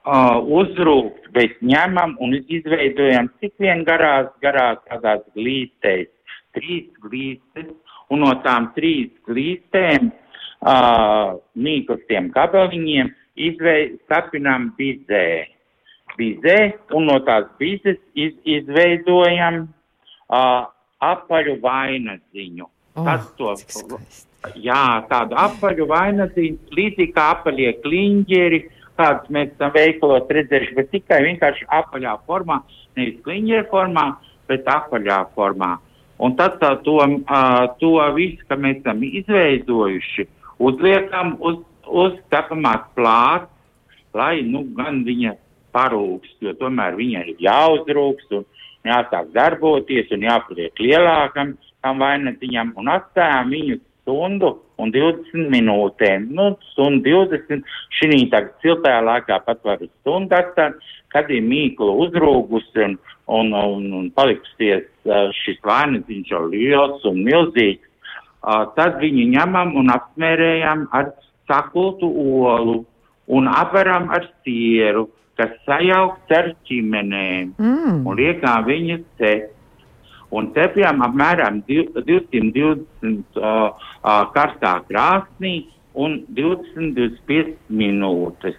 uh, 0.05 0.13
uh, 0.13 0.39
uzrūkt, 0.43 1.31
bet 1.35 1.59
ņemam 1.65 2.17
un 2.23 2.35
izveidojam 2.41 3.31
cik 3.41 3.55
vien 3.63 3.85
garās, 3.87 4.31
garās 4.43 4.81
tādās 4.91 5.23
glītēs, 5.37 6.11
trīs 6.57 6.91
glītes, 7.05 7.71
un 8.13 8.25
no 8.27 8.35
tām 8.45 8.71
trīs 8.77 9.13
glītēm 9.29 10.11
uh, 10.11 11.39
mīklastiem 11.55 12.31
gabaliņiem 12.35 13.15
sapinām 14.11 14.73
bizē. 14.77 15.49
Bizē, 16.19 16.59
un 16.93 17.07
no 17.09 17.17
tās 17.25 17.47
bizes 17.57 17.97
iz, 18.13 18.35
izveidojam 18.45 19.63
uh, 19.65 20.67
apaļu 21.01 21.57
vainaziņu. 21.63 22.69
Oh, 22.93 23.07
Tas 23.07 23.31
to. 23.39 23.55
Jā, 24.61 25.07
tādu 25.09 25.39
apaļu 25.39 25.87
vainaziņu, 25.89 26.75
līdzīgi 26.77 27.15
kā 27.17 27.31
apaļie 27.39 27.71
kliņģeri, 27.81 28.61
kādus 29.03 29.33
mēs 29.35 29.51
esam 29.55 29.73
veikalos 29.75 30.31
redzējuši, 30.39 30.77
bet 30.79 30.93
tikai 30.95 31.23
vienkārši 31.27 31.69
apaļā 31.79 32.17
formā, 32.29 32.61
nevis 32.99 33.19
kliņģera 33.27 33.67
formā, 33.73 34.07
bet 34.51 34.69
apaļā 34.71 35.19
formā. 35.37 35.75
Un 36.23 36.37
tad 36.39 36.61
tā, 36.63 36.77
to, 36.87 37.01
uh, 37.03 37.65
to 37.81 37.97
visu, 38.15 38.45
ka 38.47 38.59
mēs 38.61 38.79
esam 38.81 39.03
izveidojuši, 39.03 40.29
uzliekam 40.63 41.35
uz, 41.43 41.59
uz 41.89 42.19
cepamās 42.31 42.85
plāts, 42.97 43.51
lai, 44.15 44.45
nu, 44.47 44.63
gan 44.77 45.03
viņa 45.07 45.35
parūkst, 45.75 46.37
jo 46.45 46.53
tomēr 46.61 46.97
viņai 46.99 47.25
ir 47.33 47.45
jāuzrūkst 47.47 48.37
un 48.39 48.47
jāsāk 48.87 49.33
darboties 49.35 50.11
un 50.15 50.27
jāpaliek 50.29 50.83
lielākam 50.85 51.57
tam 51.83 52.03
vainatiņam 52.03 52.75
un 52.79 52.93
atstājām 52.93 53.51
viņu 53.57 53.79
stundu 54.03 54.57
un 54.83 54.91
20 54.93 55.49
minūtēm. 55.53 56.29
Nu, 56.35 56.53
stundu 56.73 57.07
20, 57.31 57.63
šī 57.99 58.27
tagad 58.33 58.53
siltajā 58.65 59.01
laikā 59.07 59.39
pat 59.47 59.63
var 59.65 59.83
stundu 60.03 60.37
atstāt, 60.37 60.79
kad 61.15 61.31
ir 61.31 61.43
mīkla 61.47 61.95
uzrūgusi 62.07 62.85
un, 62.87 62.99
un, 63.27 63.53
un, 63.55 63.89
un 64.01 64.11
palikusies 64.17 64.89
šis 65.43 65.59
vainatiņš 65.65 66.31
jau 66.35 66.45
liels 66.51 67.05
un 67.09 67.23
milzīgs. 67.27 67.89
Uh, 68.43 68.65
tad 68.75 68.97
viņu 68.99 69.29
ņemam 69.37 69.77
un 69.79 69.93
apmērējam 69.95 70.89
ar 70.91 71.13
sakultu 71.47 72.09
olu 72.11 72.81
un 73.31 73.47
apveram 73.47 74.09
ar 74.11 74.27
sieru, 74.43 75.07
kas 75.39 75.53
sajaukts 75.67 76.35
ar 76.37 76.51
ķimenēm 76.67 77.55
Mm. 77.59 78.03
un 78.07 78.17
liekām 78.19 78.67
viņas 78.67 79.05
te. 79.19 79.33
Un 80.33 80.49
cepjām 80.57 81.03
apmēram 81.05 81.61
div- 81.69 81.93
220 82.09 83.37
uh, 83.37 83.45
uh, 83.45 84.23
karstā 84.35 84.79
krāsnī 84.89 85.55
un 85.93 86.23
20-25 86.33 87.57
minūtes. 87.69 88.57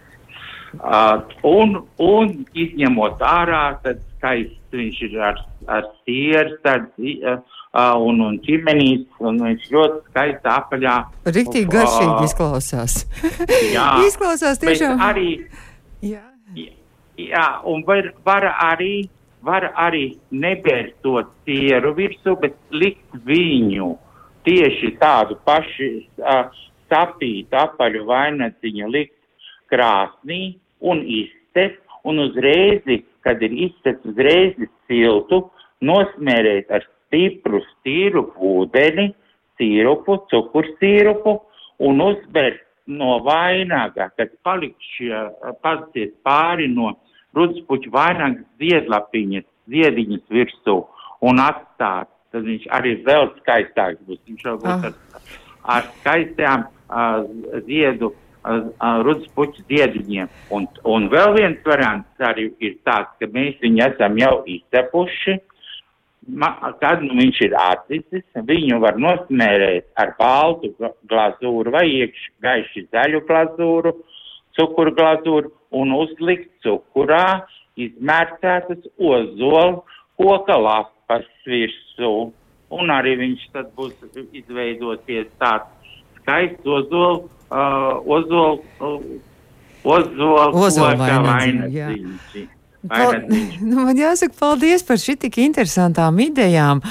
Uh, 0.73 1.21
un, 1.45 1.75
un 2.01 2.31
izņemot 2.57 3.21
ārā, 3.25 3.63
tad 3.83 3.99
skaists 4.15 4.73
viņš 4.73 5.01
ir 5.05 5.19
ar, 5.21 5.41
ar 5.69 5.89
sieru, 6.01 6.55
tad, 6.65 6.87
uh, 6.97 7.35
uh, 7.73 7.93
un, 8.01 8.21
un 8.25 8.39
ķimenīs, 8.45 9.05
un 9.21 9.37
viņš 9.45 9.67
ļoti 9.73 10.01
skaisti 10.09 10.51
apaļā. 10.53 10.95
Riktīgi 11.29 11.69
garšīgi 11.73 12.29
izklausās. 12.29 13.03
Jā, 13.75 13.87
izklausās 14.07 14.61
tiešām. 14.61 15.01
arī 15.01 15.29
Jā. 16.03 16.23
Jā, 17.13 17.45
un 17.69 17.83
var, 17.85 18.09
var 18.25 18.45
arī, 18.51 19.05
var 19.43 19.69
arī 19.75 20.17
nebērt 20.31 20.95
to 21.03 21.21
sieru 21.43 21.93
virsū, 21.97 22.35
bet 22.39 22.55
likt 22.71 23.17
viņu 23.27 23.93
tieši 24.47 24.93
tādu 25.01 25.37
pašu 25.47 25.89
uh, 26.23 26.47
sapītu 26.91 27.57
apaļu 27.59 28.05
vainaciņu 28.07 28.91
likt 28.91 29.17
krāsnī 29.71 30.55
un 30.83 31.03
izcep, 31.07 31.79
un 32.03 32.19
uzreiz, 32.25 32.83
kad 33.23 33.41
ir 33.43 33.55
izceps 33.67 34.03
uzreiz 34.11 34.55
siltu, 34.89 35.45
nosmērēt 35.83 36.71
ar 36.71 36.83
stipru 36.89 37.61
stīrupu 37.69 38.51
ūdeni, 38.63 39.11
sīrupu, 39.59 40.19
cukursīrupu 40.31 41.37
un 41.87 42.03
uzbērt 42.03 42.63
no 42.87 43.19
vainaga, 43.23 44.09
kad 44.17 44.31
paliks 44.43 44.91
šie 44.97 45.23
pazies 45.63 46.11
pāri 46.25 46.67
no 46.71 46.91
rudspuķu 47.37 47.91
vainagas 47.93 48.45
ziedlapiņas, 48.61 49.45
ziediņas 49.73 50.25
virsū 50.33 50.75
un 51.23 51.39
atstāt, 51.43 52.09
tad 52.33 52.43
viņš 52.49 52.67
arī 52.75 52.97
vēl 53.05 53.29
skaistāks 53.39 54.01
būs. 54.07 54.19
Viņš 54.27 54.43
jau 54.45 54.57
būs 54.63 54.73
Ah. 54.73 54.89
ar, 54.89 55.21
ar 55.77 55.87
skaistām 56.01 56.65
uh, 56.89 57.23
ziedu, 57.67 58.11
uh, 58.43 58.67
rudspuķu 59.07 59.65
ziediņiem. 59.69 60.29
Un, 60.51 60.67
un 60.83 61.09
vēl 61.09 61.33
viens 61.37 61.63
variants 61.65 62.19
arī 62.19 62.51
ir 62.59 62.77
tāds, 62.85 63.13
ka 63.19 63.29
mēs 63.31 63.57
viņu 63.63 63.87
esam 63.91 64.17
jau 64.17 64.43
izcepuši, 64.45 65.39
Ma, 66.23 66.53
kad 66.79 67.01
nu 67.03 67.17
viņš 67.17 67.39
ir 67.43 67.55
atlicis, 67.59 68.23
viņu 68.47 68.77
var 68.79 68.95
nosmērēt 68.95 69.89
ar 69.99 70.13
baltu 70.15 70.69
gla- 70.79 70.93
glazūru 71.11 71.73
vai 71.75 71.83
iekš 71.89 72.29
gaiši 72.45 72.85
zaļu 72.95 73.19
glazūru, 73.27 73.91
cukuru 74.55 74.93
glazūru 74.95 75.51
un 75.73 75.93
uzlikt 75.97 76.51
cukurā 76.65 77.43
izmērcētas 77.79 78.85
ozolu 79.01 79.83
koka 80.19 80.57
lapas 80.61 81.27
virsū 81.49 82.13
un 82.73 82.93
arī 82.93 83.15
viņš 83.21 83.45
tad 83.53 83.71
būs 83.77 83.93
izveidosies 84.33 85.29
tāds 85.41 85.69
skaists 86.21 86.65
ozolu, 86.65 87.29
uh, 87.51 87.99
ozolu, 88.05 88.61
uh, 88.79 88.97
jā. 89.83 91.19
vainadziņš. 91.27 92.43
Pal 92.83 93.13
Vainadziņš. 93.13 93.57
nu, 93.69 93.83
man 93.87 93.99
jāsaka 93.99 94.37
paldies 94.39 94.85
par 94.87 95.01
šī 95.01 95.17
tik 95.25 95.41
interesantām 95.43 96.19
idejām. 96.23 96.81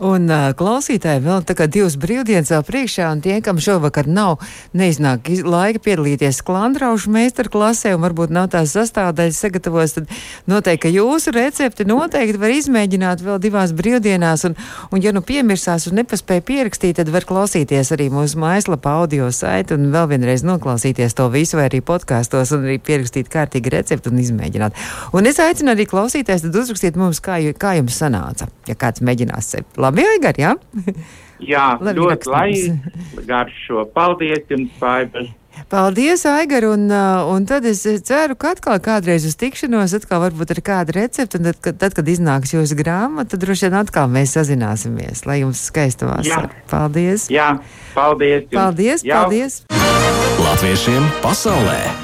Un 0.00 0.30
uh, 0.32 0.50
klausītāji 0.56 1.20
vēl 1.20 1.42
tā 1.44 1.52
kā 1.58 1.66
divas 1.68 1.98
brīvdienas 2.00 2.48
vēl 2.54 2.62
priekšā, 2.64 3.10
un 3.12 3.18
tie, 3.20 3.34
kam 3.44 3.58
šovakar 3.60 4.06
nav 4.08 4.38
neiznāk 4.72 5.28
iz- 5.28 5.42
laika 5.44 5.82
piedalīties 5.84 6.38
sklandraušu 6.40 7.12
meistarklasē, 7.12 7.92
un 7.96 8.06
varbūt 8.06 8.32
nav 8.32 8.48
tās 8.54 8.72
sastāvdaļas 8.72 9.40
sagatavotas, 9.44 9.98
tad 9.98 10.14
noteikti, 10.48 10.86
ka 10.86 10.92
jūsu 10.94 11.34
recepti 11.36 11.84
noteikti 11.84 12.40
var 12.40 12.54
izmēģināt 12.54 13.20
vēl 13.26 13.36
divās 13.44 13.74
brīvdienās, 13.76 14.46
un, 14.48 14.56
un 14.88 15.04
ja 15.04 15.12
nu 15.12 15.20
piemirsās 15.20 15.90
un 15.90 16.00
nepaspēja 16.00 16.46
pierakstīt, 16.48 16.96
tad 16.96 17.12
var 17.12 17.28
klausīties 17.28 17.92
arī 17.92 18.08
mūsu 18.08 18.40
mājaslapā 18.40 18.96
audio 19.02 19.28
saiti 19.28 19.76
un 19.76 19.90
vēl 19.92 20.08
vienreiz 20.14 20.46
noklausīties 20.48 21.12
to 21.20 21.28
visu 21.28 21.60
vai 21.60 21.68
arī 21.68 21.82
podkāstos 21.84 22.54
un 22.56 22.64
arī 22.70 22.78
pierakstīt 22.80 23.28
kārtīgi 23.28 23.76
receptu 23.76 24.08
un 24.08 24.24
izmēģināt. 24.24 24.80
Un 25.12 25.28
es 25.28 25.36
aicinu 25.44 25.74
arī 25.76 25.84
klausīties, 25.92 26.48
tad 26.48 26.56
uzrakstiet 26.56 26.96
mums, 26.96 27.20
kā, 27.20 27.36
kā 27.52 27.76
jums 27.76 28.00
sanāca, 28.00 28.48
ja 28.64 28.80
kāds 28.80 29.04
mēģinās 29.04 29.52
sevi. 29.52 29.68
Labi, 29.76 29.89
Aigar, 29.98 30.38
jā? 30.38 30.54
Jā, 31.40 31.66
Labi, 31.84 32.00
ļoti 32.00 32.30
lai 32.30 32.50
garšo. 33.26 33.86
Paldies 33.94 34.46
jums, 34.50 34.72
Baiba. 34.80 35.26
Paldies, 35.70 36.24
Aigar, 36.24 36.64
un, 36.64 36.86
uh, 36.90 37.26
un 37.30 37.44
tad 37.46 37.66
es 37.68 37.82
ceru, 38.06 38.36
ka 38.38 38.54
atkal 38.54 38.78
kādreiz 38.82 39.26
uz 39.28 39.36
tikšanos, 39.38 39.92
atkal 39.98 40.22
varbūt 40.22 40.54
ar 40.54 40.60
kādu 40.64 40.96
receptu, 40.96 41.38
un 41.38 41.50
tad, 41.50 41.58
kad, 41.62 41.78
tad, 41.82 41.96
kad 41.98 42.10
iznāks 42.10 42.54
jūsu 42.54 42.78
grāmata, 42.78 43.34
tad 43.34 43.44
droši 43.44 43.68
vien 43.68 43.78
atkal 43.82 44.10
mēs 44.10 44.36
sazināsimies, 44.38 45.26
lai 45.28 45.42
jums 45.42 45.62
skaista 45.68 46.08
vasara. 46.10 46.52
Paldies! 46.70 47.28
Jā, 47.34 47.56
paldies 47.94 48.46
jums. 48.46 48.54
Paldies, 48.56 49.04
Jā. 49.06 49.24
paldies! 49.24 49.64
Latviešiem 50.40 51.10
pasaulē! 51.20 51.99